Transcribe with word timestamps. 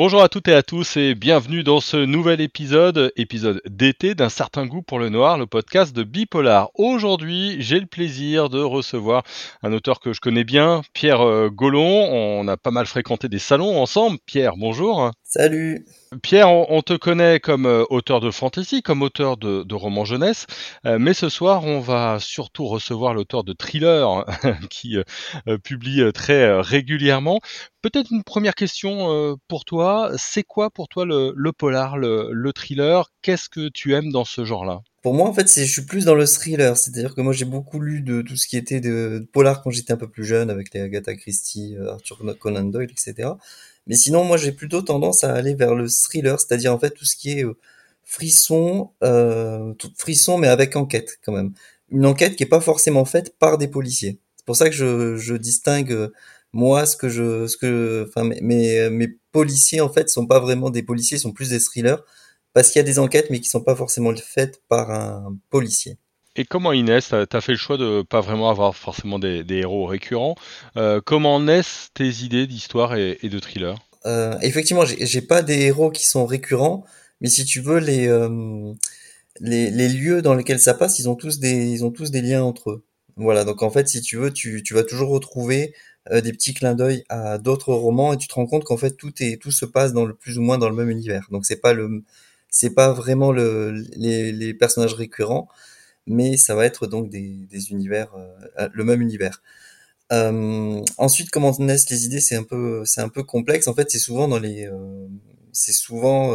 Bonjour 0.00 0.22
à 0.22 0.30
toutes 0.30 0.48
et 0.48 0.54
à 0.54 0.62
tous 0.62 0.96
et 0.96 1.14
bienvenue 1.14 1.62
dans 1.62 1.80
ce 1.80 1.98
nouvel 1.98 2.40
épisode, 2.40 3.12
épisode 3.16 3.60
d'été 3.66 4.14
d'un 4.14 4.30
certain 4.30 4.64
goût 4.64 4.80
pour 4.80 4.98
le 4.98 5.10
noir, 5.10 5.36
le 5.36 5.46
podcast 5.46 5.94
de 5.94 6.04
Bipolar. 6.04 6.70
Aujourd'hui, 6.74 7.56
j'ai 7.58 7.78
le 7.78 7.84
plaisir 7.84 8.48
de 8.48 8.62
recevoir 8.62 9.24
un 9.62 9.74
auteur 9.74 10.00
que 10.00 10.14
je 10.14 10.20
connais 10.22 10.44
bien, 10.44 10.80
Pierre 10.94 11.20
euh, 11.20 11.50
Gollon. 11.50 12.08
On 12.10 12.48
a 12.48 12.56
pas 12.56 12.70
mal 12.70 12.86
fréquenté 12.86 13.28
des 13.28 13.38
salons 13.38 13.78
ensemble. 13.78 14.16
Pierre, 14.24 14.56
bonjour. 14.56 15.10
Salut. 15.32 15.86
Pierre, 16.24 16.50
on, 16.50 16.82
te 16.82 16.94
connaît 16.94 17.38
comme 17.38 17.64
euh, 17.64 17.84
auteur 17.88 18.18
de 18.18 18.32
fantasy, 18.32 18.82
comme 18.82 19.00
auteur 19.00 19.36
de, 19.36 19.72
romans 19.72 20.04
jeunesse, 20.04 20.48
euh, 20.86 20.98
mais 20.98 21.14
ce 21.14 21.28
soir, 21.28 21.64
on 21.64 21.78
va 21.78 22.18
surtout 22.18 22.66
recevoir 22.66 23.14
l'auteur 23.14 23.44
de 23.44 23.52
thrillers 23.52 24.24
qui 24.70 24.96
publie 25.62 26.02
très 26.12 26.60
régulièrement. 26.60 27.38
Peut-être 27.80 28.10
une 28.10 28.24
première 28.24 28.56
question 28.56 29.38
pour 29.46 29.64
toi. 29.64 30.10
C'est 30.18 30.42
quoi 30.42 30.68
pour 30.68 30.88
toi 30.88 31.04
le, 31.06 31.52
polar, 31.52 31.96
le, 31.96 32.52
thriller? 32.52 33.12
Qu'est-ce 33.22 33.48
que 33.48 33.68
tu 33.68 33.94
aimes 33.94 34.10
dans 34.10 34.24
ce 34.24 34.44
genre-là? 34.44 34.80
Pour 35.00 35.14
moi, 35.14 35.28
en 35.28 35.32
fait, 35.32 35.48
je 35.48 35.62
suis 35.64 35.86
plus 35.86 36.06
dans 36.06 36.16
le 36.16 36.26
thriller. 36.26 36.76
C'est-à-dire 36.76 37.14
que 37.14 37.20
moi, 37.20 37.32
j'ai 37.32 37.44
beaucoup 37.44 37.78
lu 37.78 38.00
de 38.00 38.20
tout 38.20 38.36
ce 38.36 38.48
qui 38.48 38.56
était 38.56 38.80
de, 38.80 39.24
polar 39.32 39.62
quand 39.62 39.70
j'étais 39.70 39.92
un 39.92 39.96
peu 39.96 40.10
plus 40.10 40.24
jeune, 40.24 40.50
avec 40.50 40.74
les 40.74 40.80
Agatha 40.80 41.14
Christie, 41.14 41.76
Arthur 41.88 42.18
Conan 42.40 42.64
Doyle, 42.64 42.90
etc. 42.90 43.28
Mais 43.86 43.96
sinon, 43.96 44.24
moi, 44.24 44.36
j'ai 44.36 44.52
plutôt 44.52 44.82
tendance 44.82 45.24
à 45.24 45.32
aller 45.34 45.54
vers 45.54 45.74
le 45.74 45.88
thriller, 45.88 46.38
c'est-à-dire 46.40 46.72
en 46.74 46.78
fait 46.78 46.90
tout 46.90 47.04
ce 47.04 47.16
qui 47.16 47.32
est 47.32 47.44
frisson, 48.04 48.90
euh, 49.02 49.72
frisson, 49.96 50.38
mais 50.38 50.48
avec 50.48 50.76
enquête 50.76 51.18
quand 51.24 51.32
même. 51.32 51.52
Une 51.90 52.06
enquête 52.06 52.36
qui 52.36 52.42
est 52.44 52.46
pas 52.46 52.60
forcément 52.60 53.04
faite 53.04 53.38
par 53.38 53.58
des 53.58 53.68
policiers. 53.68 54.20
C'est 54.36 54.46
pour 54.46 54.56
ça 54.56 54.68
que 54.68 54.74
je, 54.74 55.16
je 55.16 55.34
distingue 55.34 56.10
moi 56.52 56.86
ce 56.86 56.96
que 56.96 57.08
je 57.08 57.46
ce 57.46 57.56
que 57.56 58.06
enfin 58.08 58.24
mes, 58.24 58.90
mes 58.90 59.08
policiers 59.32 59.80
en 59.80 59.88
fait 59.92 60.08
sont 60.10 60.26
pas 60.26 60.40
vraiment 60.40 60.70
des 60.70 60.82
policiers 60.82 61.18
sont 61.18 61.32
plus 61.32 61.50
des 61.50 61.60
thrillers 61.60 62.02
parce 62.52 62.70
qu'il 62.70 62.80
y 62.80 62.82
a 62.82 62.84
des 62.84 62.98
enquêtes 62.98 63.30
mais 63.30 63.40
qui 63.40 63.48
sont 63.48 63.62
pas 63.62 63.76
forcément 63.76 64.12
faites 64.16 64.60
par 64.68 64.90
un 64.90 65.36
policier 65.50 65.98
et 66.36 66.44
comment 66.44 66.72
Inès, 66.72 67.08
tu 67.08 67.36
as 67.36 67.40
fait 67.40 67.52
le 67.52 67.58
choix 67.58 67.76
de 67.76 68.02
pas 68.02 68.20
vraiment 68.20 68.50
avoir 68.50 68.76
forcément 68.76 69.18
des, 69.18 69.44
héros 69.50 69.86
récurrents. 69.86 70.34
Euh, 70.76 71.00
comment 71.04 71.40
naissent 71.40 71.90
tes 71.94 72.08
idées 72.24 72.46
d'histoire 72.46 72.94
et, 72.96 73.18
de 73.22 73.38
thriller? 73.38 73.76
Euh, 74.06 74.36
Effectivement, 74.40 74.84
j'ai 74.84 75.22
pas 75.22 75.42
des 75.42 75.60
héros 75.60 75.90
qui 75.90 76.06
sont 76.06 76.26
récurrents, 76.26 76.84
mais 77.20 77.28
si 77.28 77.44
tu 77.44 77.60
veux, 77.60 77.78
les, 77.78 78.06
euh, 78.08 78.72
les, 79.40 79.70
les, 79.70 79.88
lieux 79.88 80.22
dans 80.22 80.34
lesquels 80.34 80.60
ça 80.60 80.74
passe, 80.74 80.98
ils 80.98 81.08
ont 81.08 81.16
tous 81.16 81.38
des, 81.38 81.70
ils 81.70 81.84
ont 81.84 81.90
tous 81.90 82.10
des 82.10 82.22
liens 82.22 82.42
entre 82.42 82.70
eux. 82.70 82.84
Voilà, 83.16 83.44
donc 83.44 83.62
en 83.62 83.70
fait, 83.70 83.88
si 83.88 84.00
tu 84.00 84.16
veux, 84.16 84.32
tu, 84.32 84.62
tu 84.62 84.72
vas 84.72 84.84
toujours 84.84 85.10
retrouver 85.10 85.74
euh, 86.10 86.20
des 86.22 86.32
petits 86.32 86.54
clins 86.54 86.74
d'œil 86.74 87.04
à 87.10 87.38
d'autres 87.38 87.74
romans 87.74 88.14
et 88.14 88.16
tu 88.16 88.26
te 88.26 88.34
rends 88.34 88.46
compte 88.46 88.64
qu'en 88.64 88.78
fait 88.78 88.92
tout 88.96 89.12
est 89.20 89.40
tout 89.40 89.50
se 89.50 89.66
passe 89.66 89.92
dans 89.92 90.06
le 90.06 90.14
plus 90.14 90.38
ou 90.38 90.42
moins 90.42 90.56
dans 90.56 90.70
le 90.70 90.74
même 90.74 90.88
univers. 90.90 91.26
Donc 91.30 91.44
c'est 91.44 91.60
pas 91.60 91.74
le 91.74 92.02
pas 92.74 92.92
vraiment 92.92 93.32
le 93.32 93.72
les, 93.96 94.54
personnages 94.54 94.94
récurrents, 94.94 95.48
mais 96.06 96.36
ça 96.36 96.54
va 96.54 96.66
être 96.66 96.86
donc 96.86 97.08
des, 97.10 97.70
univers 97.70 98.14
euh, 98.14 98.68
le 98.72 98.84
même 98.84 99.02
univers. 99.02 99.42
Euh, 100.12 100.82
ensuite, 100.98 101.30
comment 101.30 101.52
naissent 101.58 101.90
les 101.90 102.04
idées, 102.06 102.20
c'est 102.20 102.36
un 102.36 102.42
peu 102.42 102.84
c'est 102.84 103.00
un 103.00 103.08
peu 103.08 103.22
complexe. 103.22 103.68
En 103.68 103.74
fait, 103.74 103.90
c'est 103.90 103.98
souvent 103.98 104.28
dans 104.28 104.38
les 104.40 104.66
euh, 104.66 105.06
c'est 105.52 105.72
souvent 105.72 106.32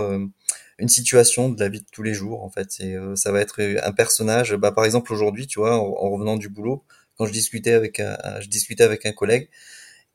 une 0.79 0.89
situation 0.89 1.49
de 1.49 1.59
la 1.59 1.69
vie 1.69 1.79
de 1.81 1.85
tous 1.91 2.03
les 2.03 2.13
jours. 2.13 2.43
En 2.43 2.49
fait, 2.49 2.81
ça 3.15 3.31
va 3.31 3.41
être 3.41 3.61
un 3.83 3.91
personnage. 3.93 4.55
Bah, 4.55 4.71
par 4.71 4.85
exemple 4.85 5.13
aujourd'hui, 5.13 5.47
tu 5.47 5.59
vois, 5.59 5.77
en 5.77 6.09
revenant 6.11 6.37
du 6.37 6.49
boulot, 6.49 6.83
quand 7.17 7.25
je 7.25 7.31
discutais 7.33 7.73
avec 7.73 7.99
un, 7.99 8.17
je 8.41 8.47
discutais 8.49 8.83
avec 8.83 9.05
un 9.05 9.13
collègue 9.13 9.49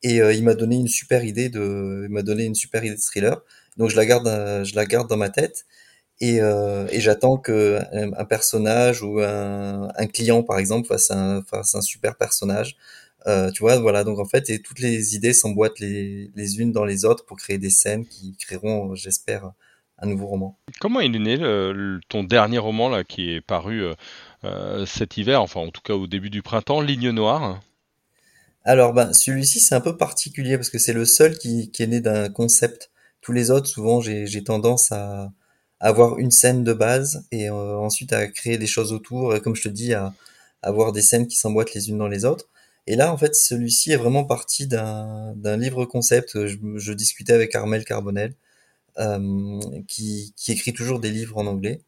et 0.03 0.17
il 0.19 0.45
m'a 0.45 0.55
donné 0.55 0.77
une 0.77 0.89
super 0.89 1.25
idée 1.25 1.49
de, 1.51 2.05
il 2.07 2.13
m'a 2.13 2.23
donné 2.23 2.45
une 2.45 2.55
super 2.55 2.85
idée 2.85 2.97
de 2.97 3.01
thriller. 3.01 3.43
Donc 3.79 3.91
je 3.91 3.97
la 3.97 4.07
garde, 4.07 4.27
je 4.65 4.75
la 4.75 4.87
garde 4.87 5.09
dans 5.09 5.17
ma 5.17 5.31
tête 5.31 5.67
et, 6.21 6.41
euh, 6.41 6.87
et 6.91 7.01
j'attends 7.01 7.39
que 7.39 7.81
un, 7.93 8.25
personnage 8.25 9.03
ou 9.03 9.21
un, 9.21 9.89
un, 9.97 10.07
client 10.07 10.43
par 10.43 10.59
exemple 10.59 10.87
fasse 10.87 11.11
un, 11.11 11.43
fasse 11.43 11.75
un 11.75 11.81
super 11.81 12.17
personnage. 12.17 12.77
Euh, 13.27 13.51
tu 13.51 13.63
vois, 13.63 13.79
voilà. 13.79 14.05
Donc 14.05 14.19
en 14.19 14.27
fait, 14.27 14.51
et 14.51 14.61
toutes 14.61 14.81
les 14.81 15.15
idées 15.15 15.33
s'emboîtent 15.33 15.81
les, 15.81 16.31
les 16.35 16.61
unes 16.61 16.73
dans 16.73 16.85
les 16.85 17.05
autres 17.05 17.25
pour 17.25 17.37
créer 17.39 17.59
des 17.59 17.71
scènes 17.71 18.07
qui 18.07 18.37
créeront, 18.37 18.95
j'espère, 18.95 19.53
un 19.99 20.07
nouveau 20.07 20.27
roman. 20.27 20.59
Comment 20.79 21.01
est 21.01 21.09
né 21.09 21.37
le, 21.37 22.01
ton 22.09 22.25
dernier 22.25 22.59
roman 22.59 22.89
là 22.89 23.05
qui 23.05 23.31
est 23.31 23.41
paru 23.41 23.85
euh, 24.45 24.87
cet 24.87 25.17
hiver, 25.17 25.41
enfin 25.43 25.61
en 25.61 25.71
tout 25.71 25.83
cas 25.83 25.95
au 25.95 26.07
début 26.07 26.31
du 26.31 26.43
printemps, 26.43 26.81
Ligne 26.81 27.11
Noire? 27.11 27.61
Alors 28.65 28.93
ben, 28.93 29.13
celui-ci 29.15 29.61
c'est 29.61 29.75
un 29.75 29.81
peu 29.81 29.97
particulier 29.97 30.57
parce 30.57 30.69
que 30.69 30.79
c'est 30.79 30.93
le 30.93 31.07
seul 31.07 31.39
qui, 31.39 31.71
qui 31.71 31.83
est 31.83 31.87
né 31.87 32.01
d'un 32.01 32.29
concept. 32.29 32.91
Tous 33.23 33.33
les 33.33 33.51
autres, 33.51 33.67
souvent 33.67 34.01
j'ai 34.01 34.45
tendance 34.45 34.93
à, 34.93 35.31
avoir 35.81 36.19
une 36.19 36.31
scène 36.31 36.65
de 36.65 36.73
base 36.73 37.27
et 37.33 37.51
euh, 37.51 37.79
ensuite 37.79 38.13
à 38.13 38.27
créer 38.29 38.59
des 38.59 38.67
choses 38.67 38.93
autour, 38.93 39.35
et 39.35 39.41
comme 39.41 39.57
je 39.57 39.63
te 39.63 39.69
dis, 39.69 39.95
à, 39.95 40.15
avoir 40.63 40.93
des 40.93 41.03
scènes 41.03 41.27
qui 41.27 41.37
s'emboîtent 41.37 41.75
les 41.75 41.91
unes 41.91 41.99
dans 41.99 42.09
les 42.09 42.25
autres. 42.25 42.49
Et 42.87 42.97
là, 42.97 43.13
en 43.13 43.17
fait, 43.19 43.35
celui-ci 43.35 43.93
est 43.93 43.97
vraiment 43.97 44.25
parti 44.25 44.67
d'un 44.67 45.57
livre 45.57 45.85
concept. 45.87 46.47
Je, 46.47 46.57
je, 46.77 46.93
discutais 46.93 47.33
avec 47.33 47.55
Armel 47.55 47.85
Carbonel, 47.85 48.35
euh, 48.99 49.61
qui, 49.89 50.35
qui, 50.37 50.53
écrit 50.53 50.73
toujours 50.73 51.01
des 51.01 51.11
livres 51.11 51.39
en 51.39 51.47
anglais. 51.47 51.81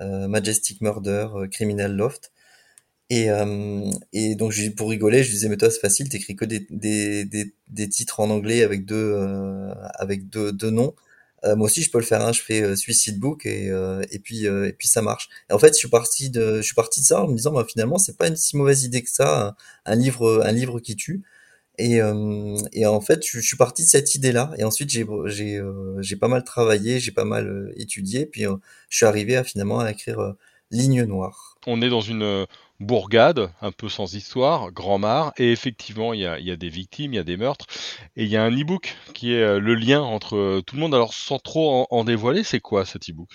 Euh, 0.00 0.28
Majestic 0.28 0.80
Murder, 0.80 1.28
euh, 1.34 1.46
Criminal 1.48 1.94
Loft. 1.94 2.32
Et, 3.10 3.30
euh, 3.30 3.90
et 4.12 4.36
donc 4.36 4.54
pour 4.76 4.90
rigoler, 4.90 5.24
je 5.24 5.30
disais 5.30 5.48
mais 5.48 5.56
toi 5.56 5.70
c'est 5.70 5.80
facile, 5.80 6.08
t'écris 6.08 6.36
que 6.36 6.44
des, 6.44 6.66
des, 6.70 7.24
des, 7.24 7.54
des, 7.68 7.88
titres 7.88 8.20
en 8.20 8.30
anglais 8.30 8.62
avec 8.62 8.84
deux 8.86 9.16
avec 9.94 10.28
deux, 10.30 10.52
deux 10.52 10.70
noms. 10.70 10.94
Moi 11.44 11.66
aussi 11.66 11.82
je 11.82 11.90
peux 11.90 11.98
le 11.98 12.04
faire, 12.04 12.20
hein, 12.20 12.32
je 12.32 12.42
fais 12.42 12.76
Suicide 12.76 13.18
Book 13.18 13.46
et, 13.46 13.66
et 14.10 14.18
puis 14.18 14.44
et 14.44 14.72
puis 14.76 14.88
ça 14.88 15.02
marche. 15.02 15.28
Et 15.48 15.52
en 15.52 15.58
fait 15.58 15.68
je 15.68 15.78
suis 15.78 15.88
parti 15.88 16.30
de 16.30 16.56
je 16.58 16.62
suis 16.62 16.74
parti 16.74 17.00
de 17.00 17.06
ça 17.06 17.24
en 17.24 17.28
me 17.28 17.36
disant 17.36 17.52
bah, 17.52 17.66
finalement 17.68 17.98
c'est 17.98 18.16
pas 18.16 18.28
une 18.28 18.36
si 18.36 18.56
mauvaise 18.56 18.84
idée 18.84 19.02
que 19.02 19.10
ça, 19.10 19.56
un, 19.86 19.94
livre 19.94 20.42
un 20.44 20.52
livre 20.52 20.80
qui 20.80 20.96
tue. 20.96 21.22
Et, 21.80 22.02
euh, 22.02 22.56
et 22.74 22.84
en 22.84 23.00
fait, 23.00 23.24
je, 23.26 23.40
suis 23.40 23.56
parti 23.56 23.84
de 23.84 23.88
cette 23.88 24.14
idée-là. 24.14 24.52
Et 24.58 24.64
ensuite, 24.64 24.90
j'ai 24.90 25.06
j'ai 25.28 25.56
euh, 25.56 26.16
pas 26.20 26.28
mal 26.28 26.44
travaillé, 26.44 27.00
j'ai 27.00 27.10
pas 27.10 27.24
mal 27.24 27.48
euh, 27.48 27.72
étudié, 27.76 28.26
puis 28.26 28.42
je 28.42 28.96
suis 28.96 29.06
arrivé 29.06 29.36
à 29.36 29.44
finalement 29.44 29.80
à 29.80 29.90
écrire 29.90 30.34
Ligne 30.70 31.04
Noire. 31.04 31.56
On 31.66 31.80
est 31.80 31.88
dans 31.88 32.02
une 32.02 32.46
bourgade, 32.80 33.50
un 33.60 33.72
peu 33.72 33.88
sans 33.88 34.14
histoire, 34.14 34.72
Grand 34.72 34.98
Mar, 34.98 35.32
et 35.36 35.52
effectivement, 35.52 36.12
il 36.12 36.20
y 36.20 36.26
a, 36.26 36.56
des 36.56 36.68
victimes, 36.68 37.12
il 37.12 37.16
y 37.16 37.20
a 37.20 37.24
des 37.24 37.36
meurtres, 37.36 37.66
et 38.16 38.24
il 38.24 38.30
y 38.30 38.36
a 38.36 38.42
un 38.42 38.50
e-book 38.50 38.96
qui 39.14 39.34
est 39.34 39.58
le 39.58 39.74
lien 39.74 40.00
entre 40.00 40.60
tout 40.66 40.76
le 40.76 40.80
monde. 40.80 40.94
Alors, 40.94 41.14
sans 41.14 41.38
trop 41.38 41.86
en, 41.90 42.04
dévoiler, 42.04 42.42
c'est 42.42 42.60
quoi 42.60 42.84
cet 42.84 43.08
e-book? 43.08 43.28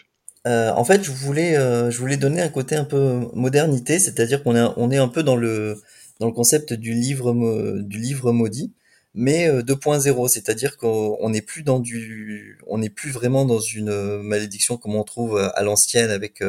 Euh, 0.48 0.72
en 0.74 0.84
fait, 0.84 1.04
je 1.04 1.12
voulais, 1.12 1.56
je 1.56 1.98
voulais 1.98 2.18
donner 2.18 2.42
un 2.42 2.50
côté 2.50 2.76
un 2.76 2.84
peu 2.84 3.28
modernité, 3.34 4.00
c'est-à-dire 4.00 4.44
qu'on 4.44 4.56
est, 4.56 4.68
on 4.78 4.92
est 4.92 4.98
un 4.98 5.08
peu 5.08 5.24
dans 5.24 5.36
le, 5.36 5.82
dans 6.20 6.28
le 6.28 6.34
concept 6.34 6.74
du 6.74 6.94
livre, 6.94 7.34
du 7.82 8.00
livre 8.00 8.32
maudit, 8.32 8.74
mais 9.14 9.48
2.0, 9.50 10.26
euh, 10.26 10.28
c'est-à-dire 10.28 10.78
qu'on 10.78 11.30
n'est 11.30 11.42
plus 11.42 11.64
dans 11.64 11.80
du, 11.80 12.60
on 12.68 12.78
n'est 12.78 12.90
plus 12.90 13.12
vraiment 13.12 13.46
dans 13.46 13.60
une 13.60 13.90
euh, 13.90 14.22
malédiction 14.22 14.78
comme 14.78 14.96
on 14.96 15.04
trouve 15.04 15.38
à 15.38 15.64
l'ancienne 15.64 16.10
avec 16.10 16.42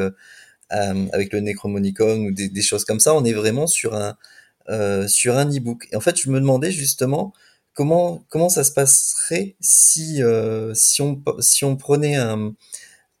euh, 0.73 1.05
avec 1.13 1.33
le 1.33 1.39
Necromonicon 1.41 2.25
ou 2.25 2.31
des, 2.31 2.61
choses 2.61 2.85
comme 2.85 2.99
ça. 2.99 3.13
On 3.15 3.25
est 3.25 3.33
vraiment 3.33 3.67
sur 3.67 3.95
un 3.95 4.15
sur 5.07 5.37
un 5.37 5.45
e-book. 5.49 5.87
Et 5.91 5.95
en 5.95 6.01
fait, 6.01 6.19
je 6.19 6.29
me 6.29 6.39
demandais 6.39 6.71
justement 6.71 7.33
comment 7.73 8.25
comment 8.29 8.49
ça 8.49 8.63
se 8.63 8.71
passerait 8.71 9.55
si 9.61 10.21
si 10.73 11.01
on 11.01 11.23
si 11.39 11.65
on 11.65 11.77
prenait 11.77 12.15
un 12.15 12.53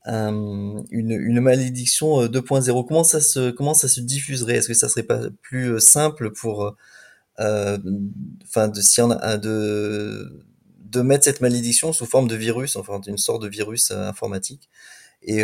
une, 0.07 1.11
une, 1.11 1.39
malédiction 1.41 2.25
2.0 2.25 2.79
euh, 2.79 2.83
Comment 2.83 3.03
ça 3.03 3.19
se 3.19 3.51
comment 3.51 3.73
ça 3.73 3.87
se 3.87 3.99
diffuserait? 3.99 4.55
Est-ce 4.55 4.67
que 4.67 4.73
ça 4.73 4.89
serait 4.89 5.03
pas 5.03 5.19
plus 5.41 5.73
euh, 5.73 5.79
simple 5.79 6.31
pour 6.31 6.75
euh, 7.39 7.77
enfin 8.43 8.67
de 8.69 8.81
si 8.81 9.01
on 9.01 9.09
de 9.09 10.43
de 10.79 11.01
mettre 11.01 11.25
cette 11.25 11.41
malédiction 11.41 11.91
sous 11.91 12.05
forme 12.05 12.29
de 12.29 12.35
virus, 12.35 12.77
enfin 12.77 12.99
d'une 12.99 13.17
sorte 13.17 13.41
de 13.43 13.49
virus 13.49 13.91
informatique? 13.91 14.69
Et 15.27 15.43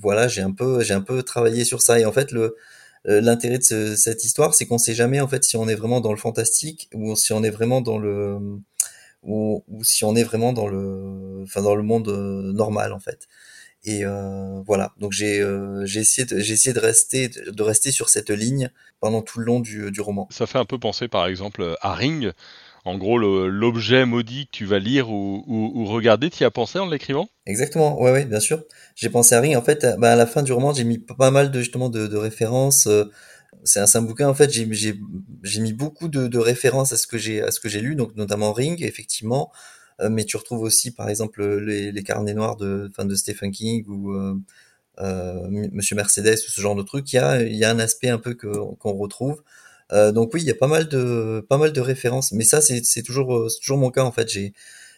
voilà, 0.00 0.28
j'ai 0.28 0.42
un 0.42 0.52
peu 0.52 0.82
j'ai 0.82 0.94
un 0.94 1.00
peu 1.00 1.22
travaillé 1.22 1.64
sur 1.64 1.82
ça. 1.82 1.98
Et 1.98 2.04
en 2.04 2.12
fait, 2.12 2.32
le 2.32 2.56
l'intérêt 3.04 3.58
de 3.58 3.94
cette 3.96 4.24
histoire, 4.24 4.54
c'est 4.54 4.66
qu'on 4.66 4.78
sait 4.78 4.94
jamais 4.94 5.20
en 5.20 5.28
fait 5.28 5.44
si 5.44 5.56
on 5.56 5.68
est 5.68 5.74
vraiment 5.74 6.00
dans 6.00 6.12
le 6.12 6.18
fantastique 6.18 6.88
ou 6.94 7.16
si 7.16 7.32
on 7.32 7.42
est 7.42 7.50
vraiment 7.50 7.80
dans 7.80 7.98
le 7.98 8.38
ou, 9.22 9.64
si 9.82 10.04
on 10.04 10.14
est 10.14 10.22
vraiment 10.22 10.52
dans 10.52 10.68
le 10.68 11.42
enfin 11.42 11.62
dans 11.62 11.74
le 11.74 11.82
monde 11.82 12.08
normal 12.54 12.92
en 12.92 13.00
fait. 13.00 13.26
Et 13.84 14.04
euh, 14.04 14.62
voilà, 14.66 14.92
donc 14.98 15.12
j'ai 15.12 15.40
euh, 15.40 15.86
j'ai 15.86 16.00
essayé 16.00 16.26
de, 16.26 16.40
j'ai 16.40 16.54
essayé 16.54 16.74
de 16.74 16.80
rester 16.80 17.28
de 17.28 17.62
rester 17.62 17.92
sur 17.92 18.08
cette 18.08 18.30
ligne 18.30 18.70
pendant 18.98 19.22
tout 19.22 19.38
le 19.38 19.44
long 19.44 19.60
du, 19.60 19.92
du 19.92 20.00
roman. 20.00 20.26
Ça 20.30 20.46
fait 20.46 20.58
un 20.58 20.64
peu 20.64 20.78
penser 20.78 21.06
par 21.06 21.26
exemple 21.26 21.76
à 21.80 21.94
Ring. 21.94 22.32
En 22.86 22.98
gros, 22.98 23.18
l'objet 23.18 24.06
maudit 24.06 24.46
que 24.46 24.52
tu 24.52 24.64
vas 24.64 24.78
lire 24.78 25.10
ou, 25.10 25.84
regarder, 25.86 26.30
tu 26.30 26.44
y 26.44 26.46
as 26.46 26.52
pensé 26.52 26.78
en 26.78 26.86
l'écrivant? 26.86 27.28
Exactement, 27.44 28.00
ouais, 28.00 28.12
ouais, 28.12 28.24
bien 28.24 28.38
sûr. 28.38 28.62
J'ai 28.94 29.10
pensé 29.10 29.34
à 29.34 29.40
Ring. 29.40 29.56
En 29.56 29.62
fait, 29.62 29.84
bah, 29.98 30.12
à 30.12 30.14
la 30.14 30.24
fin 30.24 30.44
du 30.44 30.52
roman, 30.52 30.72
j'ai 30.72 30.84
mis 30.84 30.98
pas 30.98 31.32
mal 31.32 31.50
de 31.50 31.58
justement 31.58 31.88
de, 31.88 32.16
références. 32.16 32.86
Euh, 32.86 33.06
c'est 33.64 33.80
un, 33.80 33.86
un, 33.92 34.02
bouquin 34.02 34.28
en 34.28 34.34
fait. 34.34 34.52
J'ai 34.52 35.60
mis 35.60 35.72
beaucoup 35.72 36.06
de, 36.06 36.38
références 36.38 36.92
à 36.92 36.96
ce 36.96 37.08
que 37.08 37.18
j'ai 37.18 37.42
à 37.42 37.80
lu, 37.80 37.96
donc 37.96 38.14
notamment 38.14 38.52
Ring, 38.52 38.80
effectivement. 38.84 39.50
mais 40.08 40.24
tu 40.24 40.36
retrouves 40.36 40.62
aussi, 40.62 40.92
par 40.92 41.08
exemple, 41.08 41.44
les, 41.44 42.02
carnets 42.04 42.34
noirs 42.34 42.56
de, 42.56 42.88
enfin, 42.92 43.04
de 43.04 43.16
Stephen 43.16 43.50
King 43.50 43.84
ou 43.88 44.12
euh, 45.00 45.48
Monsieur 45.72 45.96
Mercedes 45.96 46.38
ou 46.46 46.50
ce 46.50 46.60
genre 46.60 46.76
de 46.76 46.82
truc, 46.82 47.12
il 47.12 47.16
y 47.56 47.64
a, 47.64 47.70
un 47.70 47.78
aspect 47.80 48.10
un 48.10 48.18
peu 48.18 48.34
qu'on 48.34 48.92
retrouve. 48.92 49.42
Euh, 49.92 50.12
donc 50.12 50.34
oui, 50.34 50.42
il 50.42 50.46
y 50.46 50.50
a 50.50 50.54
pas 50.54 50.66
mal 50.66 50.88
de, 50.88 51.44
pas 51.48 51.58
mal 51.58 51.72
de 51.72 51.80
références, 51.80 52.32
mais 52.32 52.44
ça 52.44 52.60
c'est, 52.60 52.82
toujours, 53.02 53.50
c'est 53.50 53.60
toujours 53.60 53.78
mon 53.78 53.90
cas 53.90 54.02
en 54.02 54.12
fait. 54.12 54.28
J'ai, 54.28 54.52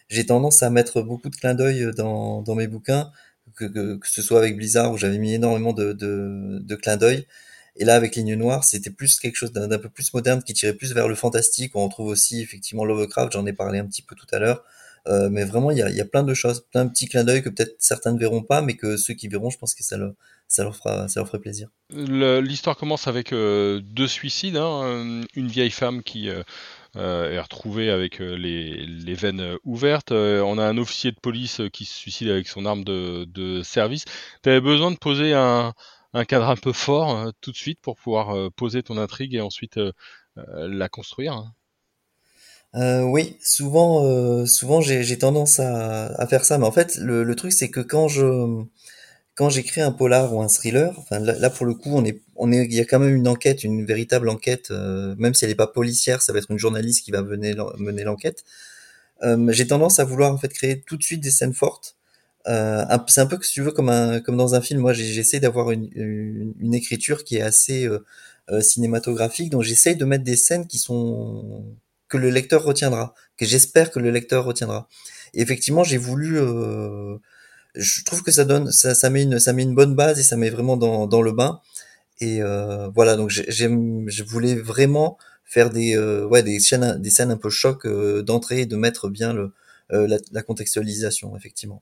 j'ai 0.09 0.25
tendance 0.25 0.63
à 0.63 0.69
mettre 0.69 1.01
beaucoup 1.01 1.29
de 1.29 1.35
clins 1.35 1.53
d'œil 1.53 1.91
dans, 1.95 2.41
dans 2.41 2.55
mes 2.55 2.67
bouquins, 2.67 3.11
que, 3.55 3.65
que, 3.65 3.95
que 3.97 4.07
ce 4.07 4.21
soit 4.21 4.39
avec 4.39 4.57
Blizzard 4.57 4.91
où 4.91 4.97
j'avais 4.97 5.17
mis 5.17 5.33
énormément 5.33 5.73
de, 5.73 5.93
de, 5.93 6.75
clins 6.75 6.97
d'œil. 6.97 7.27
Et 7.75 7.85
là, 7.85 7.95
avec 7.95 8.15
Ligne 8.15 8.35
Noire, 8.35 8.63
c'était 8.63 8.89
plus 8.89 9.19
quelque 9.19 9.35
chose 9.35 9.53
d'un, 9.53 9.69
peu 9.77 9.89
plus 9.89 10.13
moderne 10.13 10.43
qui 10.43 10.53
tirait 10.53 10.73
plus 10.73 10.93
vers 10.93 11.07
le 11.07 11.15
fantastique. 11.15 11.75
On 11.75 11.85
retrouve 11.85 12.07
aussi 12.07 12.41
effectivement 12.41 12.83
Lovecraft, 12.85 13.33
j'en 13.33 13.45
ai 13.45 13.53
parlé 13.53 13.79
un 13.79 13.85
petit 13.85 14.01
peu 14.01 14.15
tout 14.15 14.27
à 14.31 14.39
l'heure. 14.39 14.63
Euh, 15.07 15.29
mais 15.29 15.45
vraiment, 15.45 15.71
il 15.71 15.77
y 15.77 15.81
a, 15.81 15.89
y 15.89 16.01
a, 16.01 16.05
plein 16.05 16.23
de 16.23 16.33
choses, 16.33 16.65
plein 16.71 16.85
de 16.85 16.89
petits 16.89 17.07
clins 17.07 17.23
d'œil 17.23 17.41
que 17.41 17.49
peut-être 17.49 17.75
certains 17.79 18.11
ne 18.11 18.19
verront 18.19 18.43
pas, 18.43 18.61
mais 18.61 18.75
que 18.75 18.97
ceux 18.97 19.13
qui 19.13 19.27
verront, 19.27 19.49
je 19.49 19.57
pense 19.57 19.73
que 19.73 19.83
ça 19.83 19.97
leur, 19.97 20.13
ça 20.49 20.63
leur, 20.63 20.75
fera, 20.75 21.07
ça 21.07 21.21
leur 21.21 21.27
ferait 21.27 21.39
plaisir. 21.39 21.69
L'histoire 21.91 22.75
commence 22.75 23.07
avec 23.07 23.31
euh, 23.31 23.79
deux 23.81 24.07
suicides. 24.07 24.57
Hein, 24.57 25.21
une 25.35 25.47
vieille 25.47 25.71
femme 25.71 26.03
qui 26.03 26.29
euh, 26.29 26.43
euh 26.97 27.31
est 27.31 27.39
retrouvée 27.39 27.89
avec 27.89 28.19
euh, 28.19 28.35
les, 28.35 28.85
les, 28.85 29.13
veines 29.13 29.55
ouvertes. 29.63 30.11
on 30.11 30.57
a 30.57 30.65
un 30.65 30.77
officier 30.77 31.11
de 31.11 31.19
police 31.19 31.61
qui 31.71 31.85
se 31.85 31.93
suicide 31.93 32.29
avec 32.29 32.47
son 32.47 32.65
arme 32.65 32.83
de, 32.83 33.25
de 33.25 33.63
service. 33.63 34.05
Tu 34.43 34.49
avais 34.49 34.59
besoin 34.59 34.91
de 34.91 34.97
poser 34.97 35.33
un, 35.33 35.73
un 36.13 36.25
cadre 36.25 36.49
un 36.49 36.57
peu 36.57 36.73
fort 36.73 37.31
tout 37.41 37.51
de 37.51 37.57
suite 37.57 37.79
pour 37.81 37.95
pouvoir 37.95 38.51
poser 38.53 38.83
ton 38.83 38.97
intrigue 38.97 39.35
et 39.35 39.41
ensuite 39.41 39.79
la 40.35 40.89
construire. 40.89 41.33
Hein. 41.33 41.53
Euh, 42.75 43.01
oui, 43.01 43.35
souvent, 43.41 44.05
euh, 44.05 44.45
souvent 44.45 44.79
j'ai 44.79 45.17
tendance 45.17 45.59
à, 45.59 46.05
à, 46.21 46.27
faire 46.27 46.45
ça, 46.45 46.57
mais 46.59 46.67
en 46.67 46.71
fait, 46.71 46.97
le, 46.97 47.23
le 47.23 47.35
truc 47.35 47.51
c'est 47.51 47.71
que 47.71 47.79
quand 47.79 48.07
je 48.07 48.63
quand 49.39 49.49
j'écris 49.49 49.79
un 49.79 49.93
polar 49.93 50.33
ou 50.33 50.41
un 50.41 50.49
thriller, 50.49 50.93
là, 51.11 51.49
pour 51.49 51.65
le 51.65 51.73
coup, 51.73 52.03
il 52.05 52.73
y 52.73 52.79
a 52.81 52.83
quand 52.83 52.99
même 52.99 53.15
une 53.15 53.27
enquête, 53.29 53.63
une 53.63 53.85
véritable 53.85 54.27
enquête, 54.27 54.69
euh, 54.69 55.15
même 55.17 55.33
si 55.33 55.45
elle 55.45 55.51
n'est 55.51 55.55
pas 55.55 55.65
policière, 55.65 56.21
ça 56.21 56.33
va 56.33 56.39
être 56.39 56.51
une 56.51 56.59
journaliste 56.59 57.05
qui 57.05 57.11
va 57.11 57.21
mener 57.21 58.03
l'enquête. 58.03 58.43
Euh, 59.23 59.49
j'ai 59.53 59.65
tendance 59.65 59.97
à 59.99 60.03
vouloir 60.03 60.33
en 60.33 60.37
fait 60.37 60.49
créer 60.49 60.81
tout 60.81 60.97
de 60.97 61.03
suite 61.03 61.21
des 61.21 61.31
scènes 61.31 61.53
fortes. 61.53 61.95
Euh, 62.49 62.83
c'est 63.07 63.21
un 63.21 63.27
peu 63.27 63.37
que 63.37 63.47
tu 63.47 63.61
veux 63.61 63.71
comme 63.71 63.87
dans 64.35 64.55
un 64.55 64.59
film. 64.59 64.81
Moi, 64.81 64.91
j'essaie 64.91 65.39
d'avoir 65.39 65.71
une, 65.71 66.73
écriture 66.73 67.23
qui 67.23 67.37
est 67.37 67.41
assez 67.41 67.87
cinématographique, 68.59 69.51
donc 69.51 69.63
j'essaie 69.63 69.95
de 69.95 70.03
mettre 70.03 70.25
des 70.25 70.35
scènes 70.35 70.67
qui 70.67 70.79
sont 70.79 71.63
que 72.09 72.17
le 72.17 72.29
lecteur 72.29 72.61
retiendra, 72.61 73.13
que 73.37 73.45
j'espère 73.45 73.89
que 73.89 73.99
le 73.99 74.11
lecteur 74.11 74.43
retiendra. 74.43 74.89
Et 75.33 75.39
effectivement, 75.39 75.85
j'ai 75.85 75.97
voulu, 75.97 76.39
je 77.79 78.03
trouve 78.03 78.23
que 78.23 78.31
ça 78.31 78.45
donne, 78.45 78.71
ça, 78.71 79.09
met 79.09 79.23
une, 79.23 79.39
ça 79.39 79.53
met 79.53 79.63
une 79.63 79.75
bonne 79.75 79.95
base 79.95 80.19
et 80.19 80.23
ça 80.23 80.37
met 80.37 80.49
vraiment 80.49 80.77
dans, 80.77 81.21
le 81.21 81.31
bain. 81.31 81.61
Et 82.19 82.41
euh, 82.41 82.89
voilà, 82.89 83.15
donc 83.15 83.29
je 83.29 84.23
voulais 84.23 84.55
vraiment 84.55 85.17
faire 85.45 85.69
des, 85.69 85.95
euh, 85.95 86.25
ouais, 86.27 86.43
des 86.43 86.59
scènes, 86.59 87.01
des 87.01 87.09
scènes 87.09 87.31
un 87.31 87.37
peu 87.37 87.49
choc 87.49 87.85
euh, 87.85 88.21
d'entrée 88.21 88.61
et 88.61 88.65
de 88.65 88.75
mettre 88.75 89.09
bien 89.09 89.33
le, 89.33 89.53
la, 89.89 90.43
contextualisation, 90.43 91.35
effectivement. 91.37 91.81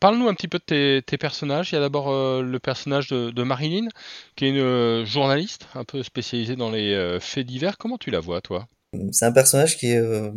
Parle-nous 0.00 0.28
un 0.28 0.34
petit 0.34 0.48
peu 0.48 0.58
de 0.58 0.64
tes, 0.64 1.02
tes 1.04 1.18
personnages. 1.18 1.72
Il 1.72 1.74
y 1.74 1.78
a 1.78 1.80
d'abord 1.80 2.10
le 2.42 2.58
personnage 2.58 3.08
de, 3.08 3.30
de, 3.30 3.42
Marilyn, 3.42 3.88
qui 4.36 4.46
est 4.46 4.50
une 4.50 5.04
journaliste 5.04 5.66
un 5.74 5.84
peu 5.84 6.02
spécialisée 6.02 6.56
dans 6.56 6.70
les 6.70 7.18
faits 7.20 7.46
divers. 7.46 7.76
Comment 7.76 7.98
tu 7.98 8.10
la 8.10 8.20
vois, 8.20 8.40
toi? 8.40 8.66
C'est 9.12 9.24
un 9.24 9.32
personnage 9.32 9.76
qui 9.78 9.92
est 9.92 9.98
euh, 9.98 10.30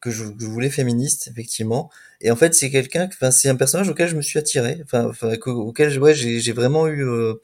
que, 0.00 0.10
je, 0.10 0.24
voulais 0.24 0.70
féministe 0.70 1.28
effectivement. 1.28 1.90
Et 2.20 2.30
en 2.30 2.36
fait 2.36 2.54
c'est 2.54 2.70
quelqu'un 2.70 3.08
enfin 3.12 3.30
c'est 3.30 3.48
un 3.48 3.56
personnage 3.56 3.88
auquel 3.88 4.08
je 4.08 4.16
me 4.16 4.22
suis 4.22 4.38
attiré. 4.38 4.80
Enfin, 4.84 5.10
auquel 5.46 5.98
ouais 6.00 6.14
j'ai 6.14 6.52
vraiment 6.52 6.86
eu 6.86 7.04
euh, 7.06 7.34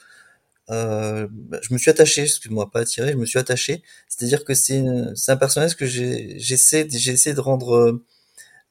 euh, 0.71 1.27
je 1.63 1.73
me 1.75 1.79
suis 1.79 1.91
attaché 1.91 2.23
excuse-moi 2.23 2.71
pas 2.71 2.81
attiré 2.81 3.13
je 3.13 3.17
me 3.17 3.27
suis 3.27 3.39
attaché. 3.39 3.83
C'est-à-dire 4.09 4.45
que 4.45 4.55
c'est 4.55 4.85
c'est 5.17 5.33
un 5.33 5.37
personnage 5.37 5.77
que 5.77 5.87
j'essaie 5.87 6.87
j'essaie 6.91 7.35
de 7.35 7.41
rendre 7.41 8.01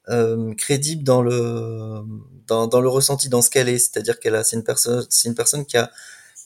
euh, 0.09 0.53
crédible 0.55 1.03
dans 1.03 1.21
le 1.21 2.03
dans 2.47 2.81
le 2.81 2.89
ressenti 2.89 3.29
dans 3.29 3.41
ce 3.41 3.49
qu'elle 3.49 3.69
est. 3.69 3.79
C'est-à-dire 3.79 4.19
qu'elle 4.19 4.35
a 4.35 4.43
c'est 4.43 4.55
une 4.55 4.63
personne 4.63 5.05
c'est 5.09 5.27
une 5.29 5.35
personne 5.35 5.65
qui 5.65 5.77
a 5.77 5.91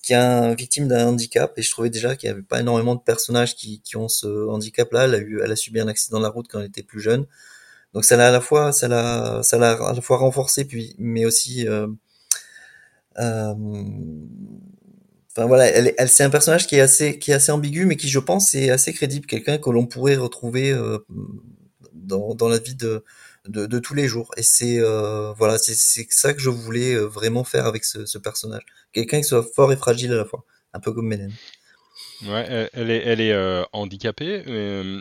qui 0.04 0.14
est 0.14 0.56
victime 0.56 0.88
d'un 0.88 1.08
handicap. 1.08 1.58
Et 1.58 1.64
je 1.64 1.72
trouvais 1.72 1.90
déjà 1.90 2.16
qu'il 2.16 2.30
n'y 2.30 2.34
avait 2.34 2.44
pas 2.44 2.60
énormément 2.60 2.94
de 2.94 3.02
personnages 3.02 3.56
qui, 3.56 3.82
ont 3.96 4.10
ce 4.10 4.48
handicap-là. 4.50 5.06
Elle 5.06 5.16
a 5.16 5.18
eu, 5.18 5.42
elle 5.44 5.52
a 5.52 5.56
subi 5.56 5.80
un 5.80 5.88
accident 5.88 6.20
de 6.20 6.24
la 6.24 6.30
route 6.30 6.48
quand 6.48 6.60
elle 6.60 6.68
était 6.68 6.84
plus 6.84 7.00
jeune, 7.02 7.26
donc 7.94 8.06
ça 8.06 8.18
l'a 8.18 8.28
à 8.28 8.32
la 8.32 8.42
fois, 8.42 8.72
ça 8.74 8.88
l'a, 8.88 9.42
ça 9.44 9.58
l'a 9.58 9.74
à 9.74 9.94
la 9.94 10.02
fois 10.02 10.18
renforcé 10.18 10.66
puis, 10.66 10.96
mais 10.98 11.26
aussi, 11.26 11.68
euh, 11.68 11.88
euh, 13.20 13.54
enfin 15.32 15.46
voilà, 15.46 15.68
c'est 16.08 16.24
un 16.24 16.30
personnage 16.30 16.68
qui 16.68 16.76
est 16.76 16.82
assez, 16.82 17.20
qui 17.20 17.32
est 17.32 17.36
assez 17.36 17.52
ambigu, 17.52 17.86
mais 17.86 17.96
qui 17.96 18.10
je 18.10 18.20
pense 18.20 18.56
est 18.56 18.72
assez 18.72 18.94
crédible, 18.94 19.28
quelqu'un 19.28 19.60
que 19.60 19.70
l'on 19.70 19.86
pourrait 19.86 20.16
retrouver 20.16 20.72
euh, 20.72 21.00
dans 21.94 22.48
la 22.50 22.58
vie 22.58 22.76
de 22.76 23.04
de, 23.48 23.80
tous 23.80 23.94
les 23.94 24.08
jours. 24.08 24.32
Et 24.38 24.44
c'est 24.44 24.80
euh, 24.80 25.34
voilà, 25.34 25.58
c'est 25.58 25.76
ça 25.76 26.34
que 26.34 26.40
je 26.40 26.50
voulais 26.50 26.94
euh, 26.94 27.06
vraiment 27.06 27.44
faire 27.44 27.66
avec 27.66 27.84
ce, 27.84 28.18
personnage. 28.18 28.64
Quelqu'un 28.92 29.20
qui 29.20 29.28
soit 29.28 29.44
fort 29.44 29.72
et 29.72 29.78
fragile 29.78 30.14
à 30.14 30.18
la 30.18 30.26
fois, 30.26 30.46
un 30.74 30.80
peu 30.80 30.94
comme 30.94 31.08
Menen. 31.08 31.34
Ouais, 32.26 32.70
elle 32.74 32.90
est, 32.90 33.04
elle 33.06 33.20
est 33.20 33.34
euh, 33.34 33.64
handicapée. 33.74 34.44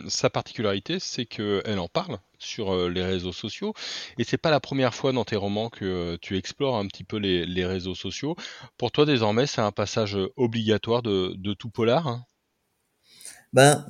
Sa 0.09 0.29
particularité, 0.29 0.99
c'est 0.99 1.25
qu'elle 1.25 1.79
en 1.79 1.87
parle 1.87 2.17
sur 2.37 2.89
les 2.89 3.03
réseaux 3.03 3.31
sociaux. 3.31 3.73
Et 4.17 4.25
c'est 4.25 4.37
pas 4.37 4.51
la 4.51 4.59
première 4.59 4.93
fois 4.93 5.13
dans 5.13 5.23
tes 5.23 5.37
romans 5.37 5.69
que 5.69 6.17
tu 6.17 6.37
explores 6.37 6.75
un 6.75 6.87
petit 6.87 7.05
peu 7.05 7.17
les, 7.17 7.45
les 7.45 7.65
réseaux 7.65 7.95
sociaux. 7.95 8.35
Pour 8.77 8.91
toi, 8.91 9.05
désormais, 9.05 9.47
c'est 9.47 9.61
un 9.61 9.71
passage 9.71 10.17
obligatoire 10.35 11.01
de, 11.01 11.33
de 11.37 11.53
tout 11.53 11.69
polar 11.69 12.07
hein? 12.07 12.25
Ben, 13.53 13.85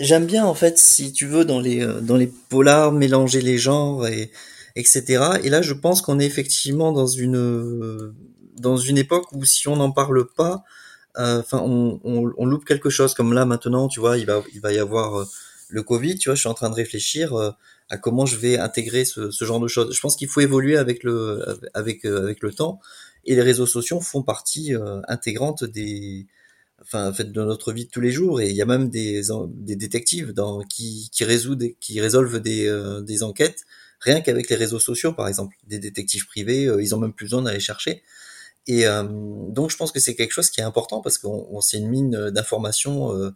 j'aime 0.00 0.26
bien 0.26 0.44
en 0.44 0.54
fait, 0.54 0.76
si 0.78 1.12
tu 1.12 1.26
veux, 1.26 1.44
dans 1.44 1.60
les 1.60 1.82
euh, 1.82 2.00
dans 2.00 2.16
les 2.16 2.26
polars, 2.26 2.92
mélanger 2.92 3.40
les 3.40 3.58
genres 3.58 4.06
et 4.08 4.32
etc. 4.76 5.24
Et 5.44 5.50
là, 5.50 5.62
je 5.62 5.72
pense 5.72 6.02
qu'on 6.02 6.18
est 6.18 6.26
effectivement 6.26 6.92
dans 6.92 7.06
une 7.06 8.12
dans 8.58 8.76
une 8.76 8.98
époque 8.98 9.32
où 9.32 9.44
si 9.44 9.68
on 9.68 9.76
n'en 9.76 9.92
parle 9.92 10.26
pas, 10.26 10.64
euh, 11.18 11.40
enfin, 11.40 11.60
on, 11.64 12.00
on, 12.04 12.32
on, 12.36 12.46
loupe 12.46 12.64
quelque 12.64 12.90
chose. 12.90 13.14
Comme 13.14 13.32
là 13.32 13.44
maintenant, 13.44 13.88
tu 13.88 14.00
vois, 14.00 14.18
il 14.18 14.26
va 14.26 14.42
il 14.52 14.60
va 14.60 14.72
y 14.72 14.78
avoir 14.78 15.20
euh, 15.20 15.24
le 15.68 15.82
Covid. 15.84 16.18
Tu 16.18 16.28
vois, 16.28 16.34
je 16.34 16.40
suis 16.40 16.48
en 16.48 16.54
train 16.54 16.70
de 16.70 16.74
réfléchir 16.74 17.34
à 17.90 17.98
comment 17.98 18.26
je 18.26 18.36
vais 18.36 18.58
intégrer 18.58 19.04
ce, 19.04 19.30
ce 19.30 19.44
genre 19.44 19.60
de 19.60 19.68
choses. 19.68 19.94
Je 19.94 20.00
pense 20.00 20.16
qu'il 20.16 20.28
faut 20.28 20.40
évoluer 20.40 20.76
avec 20.76 21.04
le 21.04 21.60
avec 21.74 22.04
avec 22.04 22.42
le 22.42 22.52
temps. 22.52 22.80
Et 23.26 23.36
les 23.36 23.42
réseaux 23.42 23.66
sociaux 23.66 24.00
font 24.00 24.22
partie 24.22 24.72
intégrante 25.08 25.64
des 25.64 26.26
enfin 26.84 27.12
fait 27.12 27.32
de 27.32 27.42
notre 27.42 27.72
vie 27.72 27.86
de 27.86 27.90
tous 27.90 28.00
les 28.00 28.12
jours. 28.12 28.40
Et 28.40 28.50
il 28.50 28.56
y 28.56 28.62
a 28.62 28.66
même 28.66 28.88
des, 28.88 29.22
des 29.48 29.76
détectives 29.76 30.32
dans, 30.32 30.60
qui, 30.62 31.10
qui 31.12 31.24
qui 31.80 32.00
résolvent 32.00 32.40
des, 32.40 32.66
euh, 32.66 33.00
des 33.00 33.22
enquêtes 33.22 33.64
rien 34.00 34.20
qu'avec 34.20 34.50
les 34.50 34.56
réseaux 34.56 34.78
sociaux 34.78 35.12
par 35.12 35.28
exemple. 35.28 35.56
Des 35.66 35.78
détectives 35.78 36.26
privés 36.26 36.66
euh, 36.66 36.82
ils 36.82 36.94
ont 36.94 36.98
même 36.98 37.12
plus 37.12 37.26
besoin 37.26 37.42
d'aller 37.42 37.60
chercher. 37.60 38.02
Et 38.66 38.86
euh, 38.86 39.04
donc 39.50 39.70
je 39.70 39.76
pense 39.76 39.92
que 39.92 40.00
c'est 40.00 40.14
quelque 40.14 40.32
chose 40.32 40.50
qui 40.50 40.60
est 40.60 40.64
important 40.64 41.00
parce 41.00 41.18
qu'on 41.18 41.60
c'est 41.60 41.78
une 41.78 41.88
mine 41.88 42.30
d'informations 42.30 43.32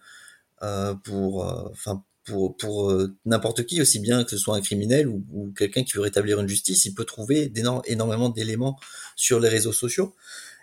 pour 1.05 1.45
enfin 1.71 2.03
pour, 2.25 2.57
pour 2.59 2.93
n'importe 3.25 3.65
qui, 3.65 3.81
aussi 3.81 4.01
bien 4.01 4.23
que 4.23 4.31
ce 4.31 4.37
soit 4.37 4.55
un 4.55 4.61
criminel 4.61 5.09
ou, 5.09 5.25
ou 5.33 5.51
quelqu'un 5.57 5.83
qui 5.83 5.93
veut 5.95 6.03
rétablir 6.03 6.39
une 6.41 6.49
justice, 6.49 6.85
il 6.85 6.95
peut 6.95 7.07
trouver 7.07 7.51
énormément 7.87 8.29
d'éléments 8.29 8.79
sur 9.17 9.41
les 9.41 9.49
réseaux 9.49 9.73
sociaux. 9.73 10.15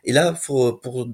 Et 0.04 0.14
là, 0.14 0.34
pour, 0.34 0.80
pour 0.80 1.10